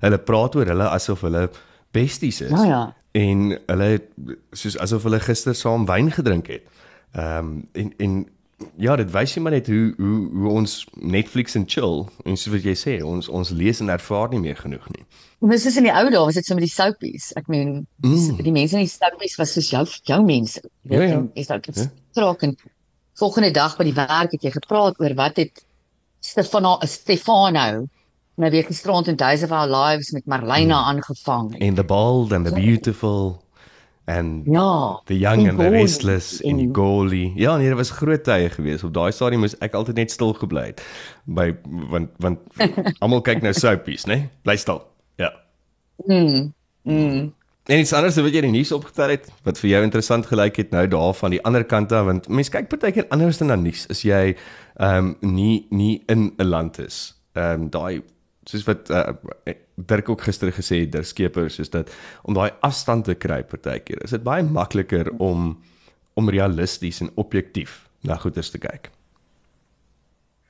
Hulle 0.00 0.18
praat 0.18 0.56
oor 0.56 0.66
hulle 0.72 0.88
asof 0.88 1.24
hulle 1.26 1.48
besties 1.96 2.40
is. 2.40 2.50
Ja, 2.50 2.64
ja. 2.64 2.82
En 3.18 3.58
hulle 3.66 3.88
soos 4.56 4.78
asof 4.78 5.06
hulle 5.08 5.20
gister 5.20 5.56
saam 5.58 5.86
wyn 5.90 6.12
gedrink 6.14 6.52
het. 6.52 6.68
Ehm 7.12 7.38
um, 7.38 7.56
en 7.72 7.94
en 7.98 8.20
ja, 8.76 8.94
dit 8.96 9.08
wys 9.12 9.34
jy 9.34 9.42
maar 9.42 9.54
net 9.56 9.68
hoe 9.72 9.94
hoe 9.96 10.18
hoe 10.42 10.52
ons 10.60 10.74
Netflix 11.00 11.56
en 11.58 11.64
chill 11.68 12.04
en 12.24 12.36
soos 12.36 12.52
wat 12.54 12.66
jy 12.66 12.74
sê, 12.78 12.96
ons 13.06 13.28
ons 13.28 13.52
lees 13.56 13.80
en 13.80 13.92
ervaar 13.92 14.30
nie 14.32 14.42
meer 14.42 14.58
genoeg 14.58 14.86
nie. 14.94 15.04
Dis 15.50 15.66
is 15.70 15.78
in 15.80 15.88
die 15.88 15.94
ou 15.94 16.04
dae 16.12 16.20
was 16.20 16.36
dit 16.36 16.46
so 16.46 16.56
met 16.58 16.66
die 16.66 16.72
soapies. 16.72 17.30
Ek 17.40 17.48
meen 17.52 17.86
mm. 18.04 18.42
die 18.44 18.54
mense 18.54 18.76
in 18.76 18.84
die 18.84 18.92
soapies 18.92 19.38
was 19.40 19.54
soos 19.56 19.70
jou 19.72 19.84
jou 20.08 20.20
mense. 20.26 20.62
Jy 20.84 20.94
Ja, 20.94 21.00
weet, 21.00 21.12
ja. 21.14 21.18
en 21.18 21.30
Is 21.34 21.48
dit 21.48 21.70
gestraak 21.72 22.44
en 22.46 22.56
volgende 23.20 23.50
dag 23.56 23.76
by 23.78 23.88
die 23.88 23.96
werk 23.96 24.36
het 24.36 24.44
jy 24.44 24.52
gepraat 24.54 25.00
oor 25.00 25.16
wat 25.16 25.40
het 25.40 25.64
Stefano 26.20 26.76
Stefano 26.84 27.88
nou 28.40 28.50
weer 28.50 28.64
gisterand 28.64 29.08
in 29.08 29.16
Days 29.20 29.42
of 29.44 29.52
Our 29.52 29.68
Lives 29.68 30.10
met 30.16 30.26
Marlena 30.26 30.80
mm. 30.80 30.88
aangevang. 30.88 31.54
And 31.60 31.76
the 31.76 31.84
bold 31.84 32.32
and 32.32 32.46
the 32.46 32.52
beautiful 32.52 33.42
and 34.10 34.46
ja. 34.46 35.00
the 35.04 35.18
young 35.18 35.40
en 35.40 35.48
and 35.48 35.58
the 35.58 35.64
goalie 35.64 35.82
restless 35.82 36.40
en 36.40 36.56
die 36.56 36.68
goalie. 36.72 37.32
Ja, 37.36 37.56
nee, 37.56 37.68
dit 37.68 37.76
was 37.76 37.90
groot 37.90 38.24
tye 38.24 38.50
gewees. 38.50 38.84
Op 38.84 38.94
daai 38.94 39.10
stadium 39.12 39.44
moes 39.44 39.56
ek 39.62 39.76
altyd 39.78 40.00
net 40.00 40.14
stil 40.14 40.32
gebly 40.38 40.70
het 40.72 40.84
by 41.24 41.50
want 41.92 42.14
want 42.24 42.64
almal 43.04 43.22
kyk 43.26 43.44
nou 43.44 43.52
soapies, 43.56 44.08
né? 44.10 44.16
Nee? 44.16 44.30
Bly 44.48 44.56
stil. 44.60 44.82
Ja. 45.20 45.30
Mm. 46.06 46.50
Mm. 46.88 47.28
En 47.70 47.78
iets 47.78 47.92
anders 47.92 48.16
wat 48.16 48.32
jy 48.34 48.40
in 48.42 48.48
die 48.50 48.58
nuus 48.58 48.72
opgetel 48.74 49.12
het 49.14 49.28
wat 49.46 49.60
vir 49.60 49.70
jou 49.74 49.82
interessant 49.86 50.26
gelyk 50.26 50.56
het 50.58 50.72
nou 50.74 50.86
daar 50.90 51.12
van 51.14 51.36
die 51.36 51.42
ander 51.46 51.64
kant 51.68 51.92
af 51.94 52.08
want 52.08 52.26
mense 52.32 52.50
kyk 52.50 52.70
partykeer 52.72 53.06
anders 53.14 53.38
dan 53.38 53.52
na 53.52 53.58
nuus 53.60 53.84
as 53.92 54.02
jy 54.06 54.32
ehm 54.80 55.12
um, 55.20 55.36
nie 55.36 55.66
nie 55.70 56.00
in 56.08 56.32
'n 56.38 56.48
land 56.48 56.80
is. 56.82 57.12
Ehm 57.36 57.68
um, 57.68 57.70
daai 57.70 58.02
soos 58.48 58.64
wat 58.64 58.90
uh, 58.90 59.12
Dirk 59.80 60.08
ook 60.08 60.22
gister 60.22 60.52
gesê 60.52 60.82
het, 60.82 60.92
Dirk 60.92 61.08
Skeepers 61.08 61.58
is 61.58 61.70
dat 61.70 61.90
om 62.22 62.34
daai 62.34 62.50
afstand 62.60 63.04
te 63.04 63.14
kry 63.14 63.42
partykeer 63.42 64.04
is 64.04 64.10
dit 64.16 64.22
baie 64.22 64.42
makliker 64.42 65.12
om 65.18 65.58
om 66.18 66.28
realisties 66.28 67.00
en 67.00 67.10
objektief 67.16 67.88
na 68.04 68.16
goeders 68.16 68.50
te 68.50 68.58
kyk. 68.58 68.90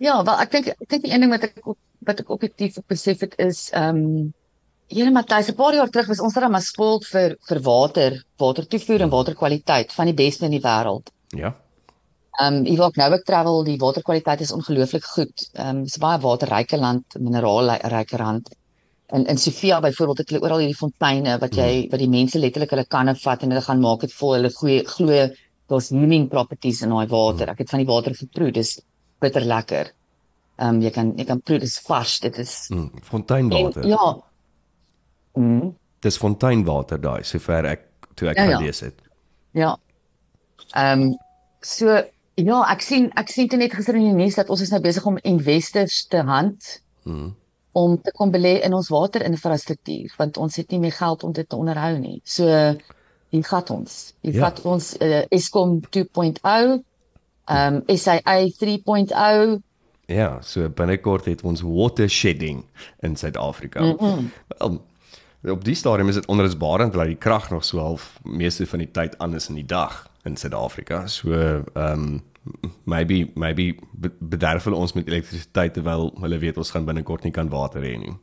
Ja, 0.00 0.22
wel 0.24 0.40
ek 0.40 0.50
dink 0.50 0.70
ek 0.72 0.88
dink 0.88 1.04
die 1.04 1.12
een 1.12 1.20
ding 1.20 1.30
wat 1.30 1.44
ek 1.50 1.60
op- 1.62 1.78
wat 2.08 2.20
ek 2.20 2.30
objektief 2.30 2.78
besef 2.88 3.20
het 3.20 3.34
is 3.38 3.70
ehm 3.72 3.96
um, 3.96 4.34
Here 4.90 5.10
Matthys, 5.14 5.48
'n 5.48 5.54
paar 5.54 5.74
jaar 5.74 5.88
terug 5.88 6.08
was 6.08 6.20
ons 6.20 6.34
dan 6.34 6.50
maar 6.50 6.64
spoiled 6.66 7.04
vir 7.06 7.36
vir 7.48 7.60
water, 7.62 8.24
watertoevoer 8.36 9.00
en 9.00 9.10
waterkwaliteit 9.10 9.92
van 9.92 10.06
die 10.06 10.14
beste 10.14 10.44
in 10.44 10.50
die 10.50 10.60
wêreld. 10.64 11.12
Ja. 11.28 11.54
Ehm 12.40 12.56
um, 12.56 12.64
hier 12.64 12.78
waar 12.80 12.88
ek 12.94 12.96
nou 13.00 13.10
ek 13.18 13.24
travel, 13.28 13.64
die 13.66 13.76
waterkwaliteit 13.80 14.40
is 14.46 14.52
ongelooflik 14.56 15.04
goed. 15.14 15.46
Ehm 15.54 15.68
um, 15.76 15.82
dis 15.84 15.98
baie 16.00 16.18
waterryke 16.22 16.78
land, 16.80 17.16
mineraalryke 17.20 18.18
land. 18.18 18.48
In 19.12 19.26
in 19.26 19.38
Sofia 19.38 19.80
byvoorbeeld 19.80 20.18
het 20.22 20.30
hulle 20.30 20.42
oral 20.46 20.58
hierdie 20.62 20.78
fonteine 20.78 21.38
wat 21.42 21.54
jy 21.58 21.88
wat 21.90 21.98
die 22.00 22.08
mense 22.08 22.38
letterlik 22.38 22.70
hulle 22.70 22.86
kanne 22.86 23.14
vat 23.24 23.42
en 23.42 23.50
hulle 23.52 23.64
gaan 23.66 23.80
maak 23.82 24.00
dit 24.06 24.12
vol. 24.14 24.34
Hulle 24.38 24.50
goeie 24.54 24.84
glo 24.86 25.28
daar's 25.70 25.88
healing 25.90 26.28
properties 26.30 26.82
in 26.82 26.90
daai 26.94 27.08
water. 27.10 27.50
Ek 27.50 27.58
het 27.64 27.70
van 27.70 27.78
die 27.82 27.86
water 27.90 28.14
geproe, 28.14 28.50
dis 28.52 28.76
bitter 29.20 29.44
lekker. 29.44 29.90
Ehm 30.60 30.68
um, 30.76 30.80
jy 30.86 30.90
kan 30.96 31.12
jy 31.18 31.24
kan 31.26 31.40
proe 31.40 31.58
dis 31.58 31.78
vars, 31.88 32.18
dit 32.20 32.38
is 32.38 32.54
Mm, 32.70 32.90
fonteinwater. 33.02 33.82
En, 33.82 33.88
ja. 33.88 34.14
Mm, 35.36 35.74
Dis 36.02 36.16
fonteinwater 36.18 36.98
daai 37.00 37.22
sover 37.28 37.66
ek 37.74 37.82
toe 38.16 38.28
ek 38.30 38.36
Ja, 38.38 38.44
ja. 38.48 38.56
gelees 38.58 38.80
het. 38.80 39.02
ja. 39.52 39.76
Ehm 40.74 41.02
um, 41.02 41.16
so 41.62 42.00
ja, 42.34 42.62
ek 42.72 42.80
sien 42.82 43.10
ek 43.16 43.28
sien 43.28 43.46
dit 43.48 43.58
net 43.58 43.74
gister 43.74 43.94
in 43.94 44.04
die 44.04 44.12
nuus 44.24 44.34
dat 44.34 44.50
ons 44.50 44.60
is 44.60 44.70
nou 44.70 44.80
besig 44.80 45.06
om 45.06 45.18
investors 45.22 46.06
te 46.06 46.22
hand 46.22 46.80
Mm. 47.04 47.34
om 47.72 48.00
te 48.02 48.12
kom 48.12 48.30
belê 48.32 48.60
in 48.64 48.74
ons 48.74 48.88
waterinfrastruktuur 48.88 50.14
want 50.18 50.36
ons 50.36 50.56
het 50.56 50.70
nie 50.70 50.78
meer 50.78 50.92
geld 50.92 51.22
om 51.24 51.32
dit 51.32 51.48
te 51.48 51.56
onderhou 51.56 51.98
nie. 51.98 52.20
So 52.24 52.44
hier 53.30 53.44
gat 53.44 53.70
ons. 53.70 54.14
Hier 54.22 54.34
Ja. 54.34 54.40
gat 54.44 54.60
ons 54.64 54.96
uh, 55.00 55.22
Eskom 55.30 55.80
2.0, 55.90 56.40
ehm 56.44 57.74
um, 57.74 57.96
SAA 57.96 58.48
3.0. 58.58 59.60
Ja, 60.06 60.40
so 60.42 60.68
binnekort 60.68 61.24
het 61.24 61.42
ons 61.42 61.60
water 61.62 62.08
shedding 62.08 62.64
in 63.02 63.16
Suid-Afrika. 63.16 63.80
Mm 63.80 63.96
-mm. 64.00 64.30
Wel, 64.58 64.80
op 65.42 65.64
die 65.64 65.74
stadium 65.74 66.08
is 66.08 66.14
dit 66.14 66.26
onrusbarend 66.26 66.92
dat 66.92 67.06
die 67.06 67.16
krag 67.16 67.50
nog 67.50 67.64
so 67.64 67.78
half 67.78 68.18
meeste 68.24 68.66
van 68.66 68.78
die 68.78 68.90
tyd 68.90 69.18
aan 69.18 69.34
is 69.34 69.48
in 69.48 69.54
die 69.54 69.64
dag 69.66 70.06
in 70.24 70.36
Suid-Afrika. 70.36 71.06
So 71.06 71.32
ehm 71.32 71.64
um, 71.74 72.22
maybe 72.84 73.30
maybe 73.34 73.74
be- 73.92 74.12
bederf 74.18 74.64
hulle 74.64 74.76
ons 74.76 74.92
met 74.96 75.06
elektrisiteit 75.08 75.74
terwyl 75.76 76.10
hulle 76.20 76.38
weet 76.38 76.56
ons 76.56 76.70
gaan 76.70 76.84
binnekort 76.84 77.24
nie 77.24 77.32
kan 77.32 77.48
water 77.52 77.80
hê 77.84 77.96
nie. 77.98 78.14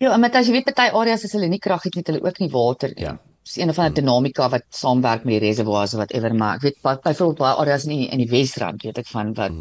Ja, 0.00 0.12
en 0.14 0.20
met 0.20 0.34
as 0.36 0.46
jy 0.48 0.52
weet 0.52 0.64
party 0.64 0.90
areas 0.96 1.24
as 1.24 1.32
hulle 1.32 1.48
nie 1.48 1.58
krag 1.58 1.82
het, 1.84 1.94
het 1.94 2.06
hulle 2.06 2.22
ook 2.24 2.38
nie 2.40 2.50
water 2.52 2.92
nie. 2.96 3.04
Ja. 3.04 3.18
is 3.46 3.56
een 3.56 3.68
of 3.70 3.78
ander 3.78 3.94
dinamika 3.94 4.48
wat 4.50 4.64
saamwerk 4.74 5.24
met 5.24 5.36
die 5.36 5.48
reservoirs 5.48 5.92
of 5.94 6.00
whatever 6.00 6.34
maar 6.34 6.56
ek 6.56 6.62
weet 6.62 6.78
by- 6.82 6.96
byvoorbeeld 7.04 7.38
baie 7.38 7.54
areas 7.62 7.84
in 7.84 7.90
die, 7.96 8.08
in 8.08 8.18
die 8.18 8.30
Wesrand 8.30 8.82
weet 8.82 8.98
ek 8.98 9.06
van 9.06 9.34
wat 9.34 9.52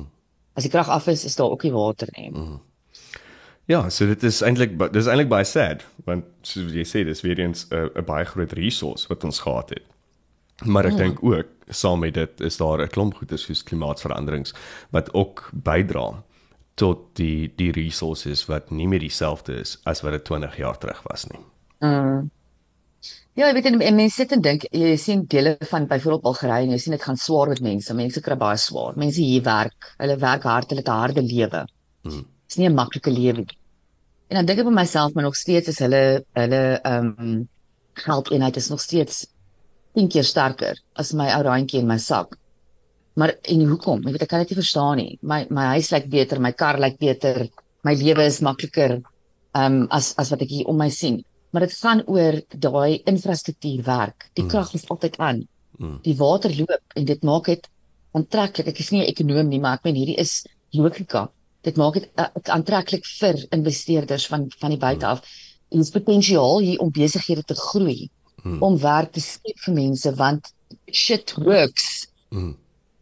as 0.55 0.63
die 0.63 0.71
krag 0.71 0.89
af 0.89 1.07
is 1.07 1.25
is 1.25 1.35
daar 1.35 1.51
ook 1.51 1.63
nie 1.63 1.71
water 1.75 2.07
nie. 2.17 2.31
Ja, 3.67 3.89
so 3.89 4.05
dit 4.05 4.23
is 4.23 4.41
eintlik 4.45 4.75
dis 4.93 5.07
eintlik 5.09 5.29
baie 5.29 5.45
sad 5.45 5.85
want 6.05 6.25
soos 6.45 6.71
jy 6.73 6.83
sê 6.85 7.03
dis 7.05 7.21
weer 7.25 7.39
eens 7.39 7.65
'n 7.71 7.89
'n 7.95 8.05
baie 8.05 8.25
groot 8.25 8.53
resource 8.53 9.07
wat 9.09 9.23
ons 9.23 9.39
gehad 9.39 9.69
het. 9.69 9.83
Maar 10.63 10.85
ek 10.85 10.91
Ja. 10.91 10.97
dink 10.97 11.23
ook 11.23 11.47
saam 11.69 11.99
met 11.99 12.13
dit 12.13 12.41
is 12.41 12.57
daar 12.57 12.81
'n 12.81 12.87
klomp 12.87 13.13
goeie 13.15 13.37
soos 13.37 13.63
klimaatsveranderings 13.63 14.53
wat 14.91 15.13
ook 15.13 15.49
bydra 15.53 16.23
tot 16.75 17.15
die 17.15 17.51
die 17.55 17.71
resources 17.71 18.45
wat 18.45 18.71
nie 18.71 18.87
meer 18.87 18.99
dieselfde 18.99 19.59
is 19.59 19.77
as 19.85 20.01
wat 20.01 20.11
dit 20.11 20.23
20 20.25 20.57
jaar 20.57 20.77
terug 20.77 21.01
was 21.09 21.25
nie. 21.27 21.39
Mm. 21.79 22.29
Ja, 23.33 23.47
ek 23.47 23.53
weet 23.53 23.65
en, 23.65 23.81
en 23.81 23.95
mense 23.95 24.15
sit 24.15 24.31
en 24.31 24.41
dink 24.41 24.63
jy 24.71 24.95
sien 24.95 25.25
dele 25.27 25.57
van 25.59 25.87
byvoorbeeld 25.87 26.21
Bulgarië 26.21 26.63
en 26.63 26.71
jy 26.71 26.77
sien 26.77 26.91
dit 26.91 27.03
gaan 27.03 27.17
swaar 27.17 27.47
met 27.49 27.59
mense. 27.61 27.93
Mense 27.93 28.21
kry 28.21 28.35
baie 28.35 28.57
swaar. 28.57 28.93
Mense 28.95 29.21
hier 29.21 29.41
werk, 29.43 29.95
hulle 29.97 30.17
werk 30.17 30.43
hard, 30.43 30.69
hulle 30.69 30.79
het 30.81 30.87
'n 30.87 30.91
harde 31.01 31.21
lewe. 31.21 31.65
Mm. 32.03 32.25
Dis 32.47 32.57
nie 32.57 32.69
'n 32.69 32.75
maklike 32.75 33.11
lewe 33.11 33.45
nie. 33.45 33.57
En 34.29 34.37
dan 34.39 34.45
dink 34.45 34.59
ek 34.59 34.65
by 34.65 34.73
myself 34.73 35.13
maar 35.13 35.23
nog 35.23 35.35
steeds 35.35 35.67
is 35.67 35.79
hulle 35.79 36.25
hulle 36.33 36.63
ehm 36.81 37.11
um, 37.19 37.49
geldeenheid 38.05 38.57
is 38.57 38.69
nog 38.69 38.81
steeds 38.81 39.25
10 39.95 40.09
keer 40.11 40.23
sterker 40.23 40.81
as 40.93 41.13
my 41.13 41.29
ou 41.35 41.43
randjie 41.43 41.79
in 41.79 41.87
my 41.87 41.97
sak. 41.97 42.35
Maar 43.15 43.35
en 43.41 43.67
hoekom? 43.69 44.01
Ek 44.03 44.15
weet 44.15 44.25
ek 44.25 44.29
kan 44.29 44.43
dit 44.43 44.51
nie 44.51 44.61
verstaan 44.61 44.97
nie. 44.99 45.11
My 45.21 45.45
my 45.49 45.69
huis 45.75 45.91
lyk 45.93 46.09
beter, 46.11 46.41
my 46.43 46.51
kar 46.51 46.79
lyk 46.79 46.97
beter, 46.99 47.47
my 47.87 47.93
lewe 47.95 48.25
is 48.25 48.41
makliker 48.41 48.97
ehm 48.97 49.79
um, 49.81 49.87
as 49.89 50.13
as 50.19 50.33
wat 50.33 50.41
ek 50.43 50.51
hier 50.51 50.67
om 50.71 50.77
my 50.77 50.89
sien. 50.89 51.21
Maar 51.51 51.67
dit 51.67 51.77
gaan 51.79 52.01
oor 52.11 52.41
daai 52.49 53.01
infrastruktuur 53.07 53.85
werk. 53.85 54.27
Die 54.35 54.47
krag 54.51 54.73
is 54.75 54.89
altyd 54.91 55.15
aan. 55.23 55.45
Mm. 55.79 55.99
Die 56.03 56.15
water 56.19 56.51
loop 56.51 56.99
en 56.99 57.05
dit 57.07 57.23
maak 57.23 57.47
dit 57.47 57.69
aantreklik. 58.11 58.73
Ek 58.73 58.79
is 58.83 58.91
nie 58.91 59.01
'n 59.03 59.11
ekonoom 59.13 59.47
nie, 59.47 59.59
maar 59.59 59.77
ek 59.79 59.85
meen 59.87 59.95
hierdie 60.01 60.19
is 60.19 60.43
logika. 60.73 61.29
Dit 61.65 61.77
maak 61.81 61.93
dit 61.97 62.09
uh, 62.21 62.29
aantreklik 62.53 63.05
vir 63.19 63.39
investeerders 63.49 64.27
van 64.31 64.45
van 64.59 64.73
die 64.75 64.81
buite 64.81 65.05
af. 65.09 65.25
En 65.73 65.81
dis 65.81 65.89
potensiaal 65.89 66.59
hier 66.61 66.79
om 66.83 66.91
besighede 66.93 67.43
te 67.43 67.57
groei, 67.57 68.09
Mm. 68.45 68.61
om 68.61 68.77
werk 68.77 69.11
te 69.11 69.21
skep 69.21 69.57
vir 69.65 69.73
mense 69.73 70.11
want 70.19 70.51
shit 70.93 71.33
works. 71.41 72.07
Mm. 72.29 72.51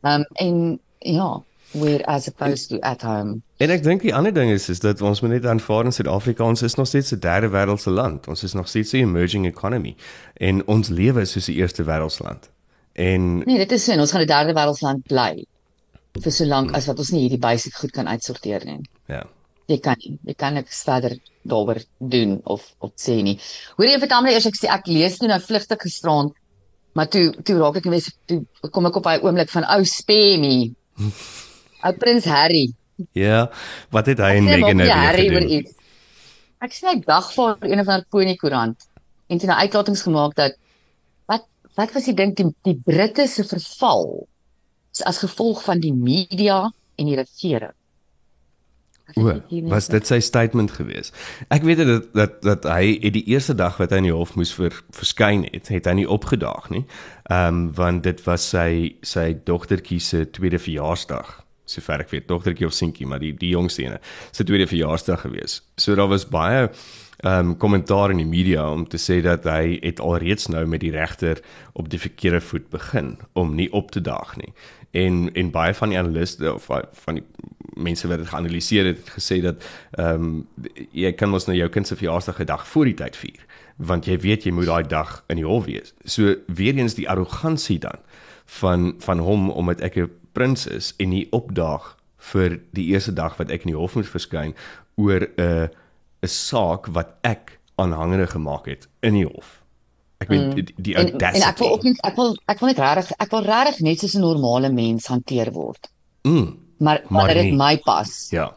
Um 0.07 0.23
en 0.39 0.79
ja, 0.99 1.43
where 1.73 2.05
as 2.07 2.27
opposed 2.27 2.69
to 2.69 2.79
at 2.79 3.01
home. 3.01 3.41
En 3.57 3.69
ek 3.69 3.83
dink 3.83 4.01
die 4.01 4.13
ander 4.15 4.31
ding 4.33 4.51
is 4.53 4.69
is 4.71 4.79
dat 4.79 5.01
ons 5.01 5.21
moet 5.21 5.35
net 5.35 5.45
aanvaar 5.45 5.89
in 5.89 5.91
Suid-Afrika 5.91 6.47
ons 6.47 6.63
is 6.63 6.77
nog 6.79 6.87
steeds 6.87 7.11
'n 7.11 7.19
derde 7.19 7.49
wêreldse 7.51 7.91
land. 7.91 8.27
Ons 8.27 8.43
is 8.43 8.53
nog 8.53 8.67
steeds 8.67 8.93
'n 8.93 9.03
emerging 9.03 9.45
economy 9.45 9.95
en 10.39 10.63
ons 10.67 10.87
lewe 10.89 11.21
is 11.21 11.31
soos 11.31 11.47
'n 11.47 11.59
eerste 11.59 11.83
wêreldsland. 11.83 12.49
En 12.93 13.37
Nee, 13.43 13.57
dit 13.57 13.71
is 13.71 13.83
so 13.83 13.91
en 13.91 13.99
ons 13.99 14.11
gaan 14.11 14.21
'n 14.21 14.27
derde 14.27 14.53
wêreldsland 14.53 15.03
bly 15.07 15.45
vir 16.21 16.31
so 16.31 16.45
lank 16.45 16.73
as 16.77 16.87
wat 16.87 16.99
ons 16.99 17.11
nie 17.13 17.23
hierdie 17.25 17.41
basiese 17.41 17.77
goed 17.77 17.91
kan 17.91 18.07
uitsorteer 18.07 18.65
nie. 18.65 18.81
ja. 19.07 19.23
Jy 19.71 19.77
kan 19.79 19.95
nie, 20.03 20.17
jy 20.27 20.33
kan 20.35 20.57
niks 20.57 20.81
verder 20.83 21.13
daaroor 21.47 21.79
doen 21.97 22.41
of 22.43 22.65
of 22.83 22.91
sê 22.99 23.21
nie. 23.23 23.37
Hoor 23.77 23.87
jy 23.87 23.99
vertel 24.01 24.23
my 24.25 24.33
eers 24.33 24.47
ek 24.49 24.57
sê 24.59 24.67
ek 24.67 24.89
lees 24.91 25.15
toe 25.17 25.29
nou 25.31 25.37
vlugtig 25.39 25.79
gisterand, 25.85 26.33
maar 26.93 27.07
toe 27.07 27.29
toe 27.47 27.55
raak 27.61 27.79
ek 27.79 27.87
net 27.87 28.09
toe 28.27 28.41
kom 28.75 28.89
ek 28.89 28.99
op 28.99 29.07
daai 29.07 29.23
oomblik 29.23 29.49
van 29.53 29.63
ou 29.75 29.85
Spemmy. 29.87 30.73
Ou 31.83 31.93
Prins 31.99 32.27
Harry. 32.27 32.73
Ja, 33.15 33.47
wat 33.95 34.11
het 34.11 34.19
hy 34.19 34.35
en 34.41 34.45
Meghan 34.51 34.77
nou 34.83 34.89
gedoen? 34.89 35.71
Ek 36.63 36.75
sien 36.75 36.91
hy 36.91 36.99
dag 37.07 37.31
voor 37.33 37.55
een 37.63 37.79
of 37.79 37.87
ander 37.87 38.05
pony 38.11 38.35
koerant 38.35 38.85
en 39.31 39.39
toe 39.39 39.47
'n 39.47 39.63
uitlatings 39.63 40.03
gemaak 40.03 40.35
dat 40.35 40.59
wat 41.25 41.47
wat 41.75 41.91
was 41.95 42.05
die 42.05 42.13
ding 42.13 42.35
die, 42.35 42.51
die 42.63 42.75
Britte 42.75 43.27
se 43.27 43.43
verval 43.43 44.27
as 45.01 45.23
gevolg 45.23 45.63
van 45.63 45.79
die 45.79 45.93
media 45.93 46.73
en 46.95 47.05
die 47.05 47.15
regering. 47.15 47.73
O, 49.19 49.33
was 49.67 49.89
dit 49.91 50.07
sy 50.07 50.17
statement 50.23 50.71
gewees? 50.77 51.11
Ek 51.51 51.65
weet 51.67 51.81
dat 51.83 52.05
dat 52.15 52.37
dat 52.45 52.63
hy 52.71 52.95
het 53.03 53.13
die 53.17 53.25
eerste 53.33 53.53
dag 53.53 53.75
wat 53.81 53.91
hy 53.91 53.99
in 53.99 54.07
die 54.07 54.15
hof 54.15 54.31
moes 54.39 54.53
vir 54.55 54.73
verskyn 54.95 55.43
het, 55.51 55.67
het 55.73 55.89
hy 55.89 55.97
nie 55.99 56.07
opgedaag 56.09 56.69
nie. 56.73 56.85
Ehm 57.27 57.47
um, 57.47 57.61
want 57.75 58.07
dit 58.07 58.23
was 58.25 58.47
sy 58.55 58.95
sy 59.05 59.33
dogtertjie 59.45 59.99
se 59.99 60.23
tweede 60.31 60.61
verjaarsdag. 60.61 61.41
Sover 61.67 62.03
ek 62.03 62.11
weet, 62.15 62.27
dogtertjie 62.31 62.67
of 62.67 62.75
seentjie, 62.75 63.07
maar 63.07 63.21
die 63.23 63.33
die 63.35 63.51
jongste 63.51 63.83
ene, 63.85 63.99
se 64.31 64.47
tweede 64.47 64.67
verjaarsdag 64.71 65.27
gewees. 65.27 65.61
So 65.77 65.99
daar 65.99 66.11
was 66.11 66.25
baie 66.25 66.69
ehm 67.23 67.51
um, 67.51 67.57
kommentaar 67.57 68.11
in 68.11 68.23
die 68.23 68.27
media 68.27 68.65
om 68.71 68.87
te 68.87 68.97
sê 68.97 69.21
dat 69.23 69.45
hy 69.47 69.77
het 69.83 69.99
alreeds 69.99 70.47
nou 70.47 70.65
met 70.65 70.81
die 70.81 70.91
regter 70.95 71.43
op 71.73 71.91
die 71.91 71.99
verkeerde 71.99 72.41
voet 72.41 72.69
begin 72.71 73.17
om 73.33 73.55
nie 73.55 73.69
op 73.71 73.91
te 73.91 74.01
daag 74.01 74.35
nie. 74.39 74.53
En 74.93 75.29
en 75.33 75.51
baie 75.51 75.73
van 75.73 75.89
die 75.89 75.97
analiste 75.97 76.53
of 76.53 76.69
van 77.05 77.19
die 77.19 77.25
mense 77.73 78.07
wat 78.07 78.21
dit 78.21 78.29
geanaliseer 78.29 78.85
het, 78.91 78.97
het 79.01 79.13
gesê 79.17 79.41
dat 79.41 79.63
ehm 79.97 80.23
um, 80.23 80.47
jy 80.91 81.11
kan 81.17 81.31
mos 81.33 81.47
nou 81.49 81.57
jou 81.57 81.69
kind 81.69 81.87
se 81.87 81.97
verjaarsdag 81.97 82.39
'n 82.39 82.45
dag 82.45 82.67
voor 82.67 82.85
die 82.85 82.99
tyd 83.01 83.17
vier 83.17 83.45
want 83.77 84.05
jy 84.05 84.19
weet 84.21 84.45
jy 84.45 84.51
moet 84.51 84.69
daai 84.69 84.83
dag 84.87 85.23
in 85.27 85.39
die 85.41 85.47
hof 85.47 85.65
wees. 85.65 85.93
So 86.05 86.35
weer 86.47 86.77
eens 86.77 86.93
die 86.93 87.09
arrogansie 87.09 87.79
dan 87.79 87.97
van 88.45 88.93
van 88.99 89.19
hom 89.19 89.49
omdat 89.49 89.81
ek 89.81 89.97
'n 89.97 90.11
prins 90.31 90.67
is 90.67 90.93
en 90.97 91.09
nie 91.09 91.27
opdaag 91.31 91.97
vir 92.17 92.59
die 92.71 92.85
eerste 92.93 93.13
dag 93.13 93.37
wat 93.37 93.49
ek 93.49 93.63
in 93.63 93.73
die 93.73 93.79
hof 93.79 93.95
moet 93.95 94.09
verskyn 94.09 94.55
oor 94.95 95.27
'n 95.37 95.69
'n 96.21 96.27
saak 96.27 96.87
wat 96.87 97.15
ek 97.21 97.59
aanhangende 97.75 98.27
gemaak 98.27 98.65
het 98.65 98.87
in 99.01 99.13
die 99.13 99.25
hof. 99.25 99.62
Ek 100.23 100.31
weet 100.31 100.43
mm. 100.47 100.55
die, 100.55 100.65
die 100.87 100.95
en, 100.95 101.11
audacity. 101.11 101.43
en 101.43 101.49
ek 101.49 101.61
wil 101.61 101.71
ook 101.75 101.85
nie 101.87 101.93
ek 102.09 102.17
wil 102.19 102.33
ek 102.53 102.59
wil 102.63 102.71
net 102.71 102.81
regtig 102.83 103.13
ek 103.25 103.31
wil 103.35 103.47
regtig 103.47 103.85
net 103.87 104.03
soos 104.03 104.17
'n 104.17 104.23
normale 104.23 104.71
mens 104.71 105.07
hanteer 105.11 105.51
word. 105.55 105.89
mm, 106.23 106.49
Maar 106.83 107.03
Maar 107.09 107.33
dit 107.33 107.53
my 107.53 107.77
pas. 107.83 108.11
ja. 108.31 108.43
Ja. 108.43 108.51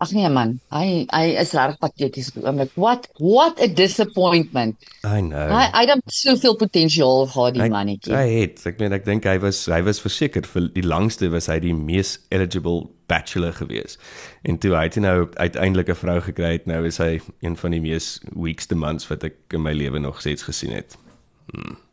Ag 0.00 0.12
nee 0.14 0.28
man, 0.30 0.60
hy 0.70 1.06
hy 1.10 1.24
is 1.42 1.50
regtig 1.58 1.78
pateties 1.82 2.28
op 2.30 2.34
die 2.38 2.44
oomblik. 2.46 2.70
What 2.78 3.08
what 3.18 3.58
a 3.60 3.66
disappointment. 3.66 4.76
I 5.02 5.20
know. 5.20 5.48
Hy 5.50 5.64
hy 5.74 5.82
het 5.90 6.02
soveel 6.14 6.54
potensiaal 6.60 7.26
gehad 7.32 7.54
die 7.58 7.66
mannetjie. 7.72 8.14
Hy 8.14 8.28
het, 8.36 8.62
ek 8.70 8.78
meen 8.78 8.94
ek 8.94 9.04
dink 9.08 9.26
hy 9.26 9.38
was 9.42 9.64
hy 9.66 9.80
was 9.82 9.98
verseker 10.04 10.46
vir 10.46 10.68
die 10.76 10.86
langste 10.86 11.30
was 11.34 11.50
hy 11.50 11.58
die 11.64 11.74
mees 11.74 12.18
eligible 12.30 12.86
bachelor 13.10 13.52
gewees. 13.56 13.98
En 14.46 14.58
toe 14.62 14.74
hy 14.76 14.84
het 14.86 15.00
nou 15.02 15.26
uiteindelik 15.34 15.88
'n 15.90 15.94
vrou 15.98 16.20
gekry 16.20 16.52
het, 16.60 16.66
nou 16.70 16.84
is 16.86 16.98
hy 17.02 17.18
een 17.42 17.56
van 17.56 17.70
die 17.74 17.80
mees 17.80 18.20
weekste 18.36 18.76
mans 18.76 19.08
wat 19.08 19.24
ek 19.24 19.34
in 19.50 19.62
my 19.62 19.72
lewe 19.72 19.98
nog 19.98 20.20
steeds 20.20 20.42
gesien 20.46 20.70
het. 20.78 20.94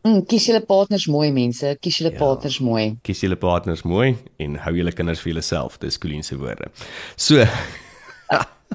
Mm, 0.03 0.25
kies 0.27 0.45
julle 0.45 0.61
partners 0.61 1.07
mooi 1.07 1.31
mense, 1.31 1.77
kies 1.81 1.97
julle 1.97 2.11
Ja. 2.11 2.17
partners 2.19 2.59
mooi. 2.59 2.97
Kies 3.01 3.21
julle 3.21 3.35
partners 3.35 3.81
mooi 3.83 4.17
en 4.37 4.55
hou 4.55 4.73
julle 4.75 4.91
kinders 4.91 5.21
vir 5.21 5.31
julleself, 5.33 5.77
dis 5.79 5.97
Colleen 5.97 6.23
se 6.23 6.35
woorde. 6.37 6.67
So 7.15 7.45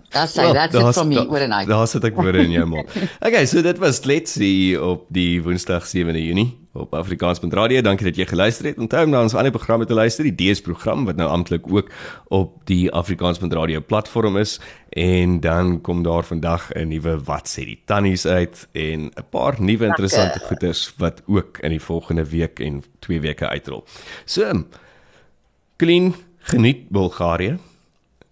That's 0.09 0.37
it, 0.37 0.53
that's 0.53 0.75
it 0.75 0.95
from 0.95 1.09
me 1.09 1.29
oor 1.29 1.39
en 1.39 1.53
uit. 1.55 1.69
Daar 1.69 1.87
sit 1.87 2.05
ek 2.05 2.17
woorde 2.17 2.39
in 2.39 2.51
jou 2.51 2.67
mond. 2.67 2.89
Okay, 3.27 3.45
so 3.47 3.63
dit 3.63 3.79
was 3.79 4.05
Let's 4.05 4.33
See 4.33 4.75
op 4.81 5.07
die 5.09 5.43
Woensdag 5.43 5.87
7de 5.87 6.23
Junie 6.25 6.61
op 6.73 6.95
Afrikaans.radio. 6.95 7.81
Dankie 7.83 8.07
dat 8.07 8.17
jy 8.17 8.27
geluister 8.31 8.71
het. 8.71 8.79
Onthou 8.79 9.05
om 9.05 9.11
na 9.11 9.23
ons 9.23 9.35
ander 9.35 9.51
programme 9.51 9.87
te 9.87 9.95
luister, 9.95 10.27
die 10.27 10.35
DS 10.53 10.63
program 10.63 11.05
wat 11.09 11.19
nou 11.19 11.29
amptelik 11.31 11.67
ook 11.71 11.91
op 12.31 12.61
die 12.71 12.91
Afrikaans.radio 12.95 13.83
platform 13.87 14.39
is 14.39 14.59
en 14.91 15.41
dan 15.43 15.81
kom 15.87 16.03
daar 16.03 16.25
vandag 16.25 16.71
'n 16.75 16.89
nuwe 16.89 17.19
wat 17.25 17.49
sê 17.49 17.65
die 17.65 17.81
tannies 17.85 18.27
uit 18.27 18.69
en 18.73 19.11
'n 19.11 19.27
paar 19.31 19.57
nuwe 19.59 19.87
interessante 19.87 20.39
goeders 20.39 20.93
wat 20.99 21.23
ook 21.27 21.59
in 21.59 21.71
die 21.71 21.83
volgende 21.83 22.25
week 22.25 22.61
en 22.61 22.83
twee 22.99 23.21
weke 23.21 23.49
uitrol. 23.49 23.85
So, 24.25 24.65
Clean 25.77 26.15
geniet 26.39 26.89
Bulgarië 26.89 27.59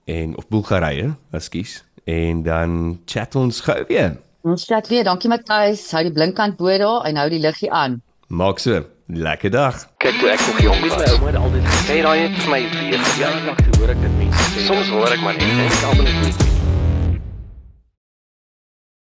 en 0.09 0.37
of 0.37 0.49
Bulgarië, 0.49 1.13
ekskuus. 1.37 1.83
En 2.09 2.43
dan 2.43 3.01
chat 3.05 3.35
ons 3.37 3.61
gou 3.61 3.85
weer. 3.89 4.17
Ons 4.49 4.65
chat 4.65 4.89
weer. 4.89 5.05
Dankie 5.05 5.29
Matthys. 5.29 5.91
Hou 5.93 6.03
die 6.07 6.13
blinkkant 6.13 6.57
bo 6.57 6.73
daar 6.81 7.05
en 7.09 7.21
hou 7.21 7.29
die 7.29 7.43
liggie 7.43 7.73
aan. 7.73 8.01
Maak 8.29 8.63
so. 8.65 8.85
Lekker 9.09 9.51
dag. 9.51 9.77
Kyk 10.05 10.19
toe 10.21 10.29
ek 10.29 10.43
nog 10.47 10.61
jong 10.61 10.83
was, 10.85 10.97
my 11.01 11.07
ouma 11.15 11.31
het 11.31 11.39
altyd 11.41 11.71
gesê 11.73 11.97
daai 12.05 12.19
het 12.27 12.37
vir 12.43 12.53
my 12.53 12.61
weer 12.75 13.09
jaar 13.17 13.41
lank 13.49 13.65
hoor 13.79 13.97
ek 13.97 14.05
dit 14.05 14.21
mense 14.21 14.53
sê. 14.53 14.69
Soms 14.69 14.93
hoor 14.93 15.17
ek 15.17 15.25
maar 15.25 15.41
net 15.41 15.49
en 15.49 15.65
ek 15.65 15.83
almal 15.89 16.13
is 16.13 16.23
nie. 16.27 16.58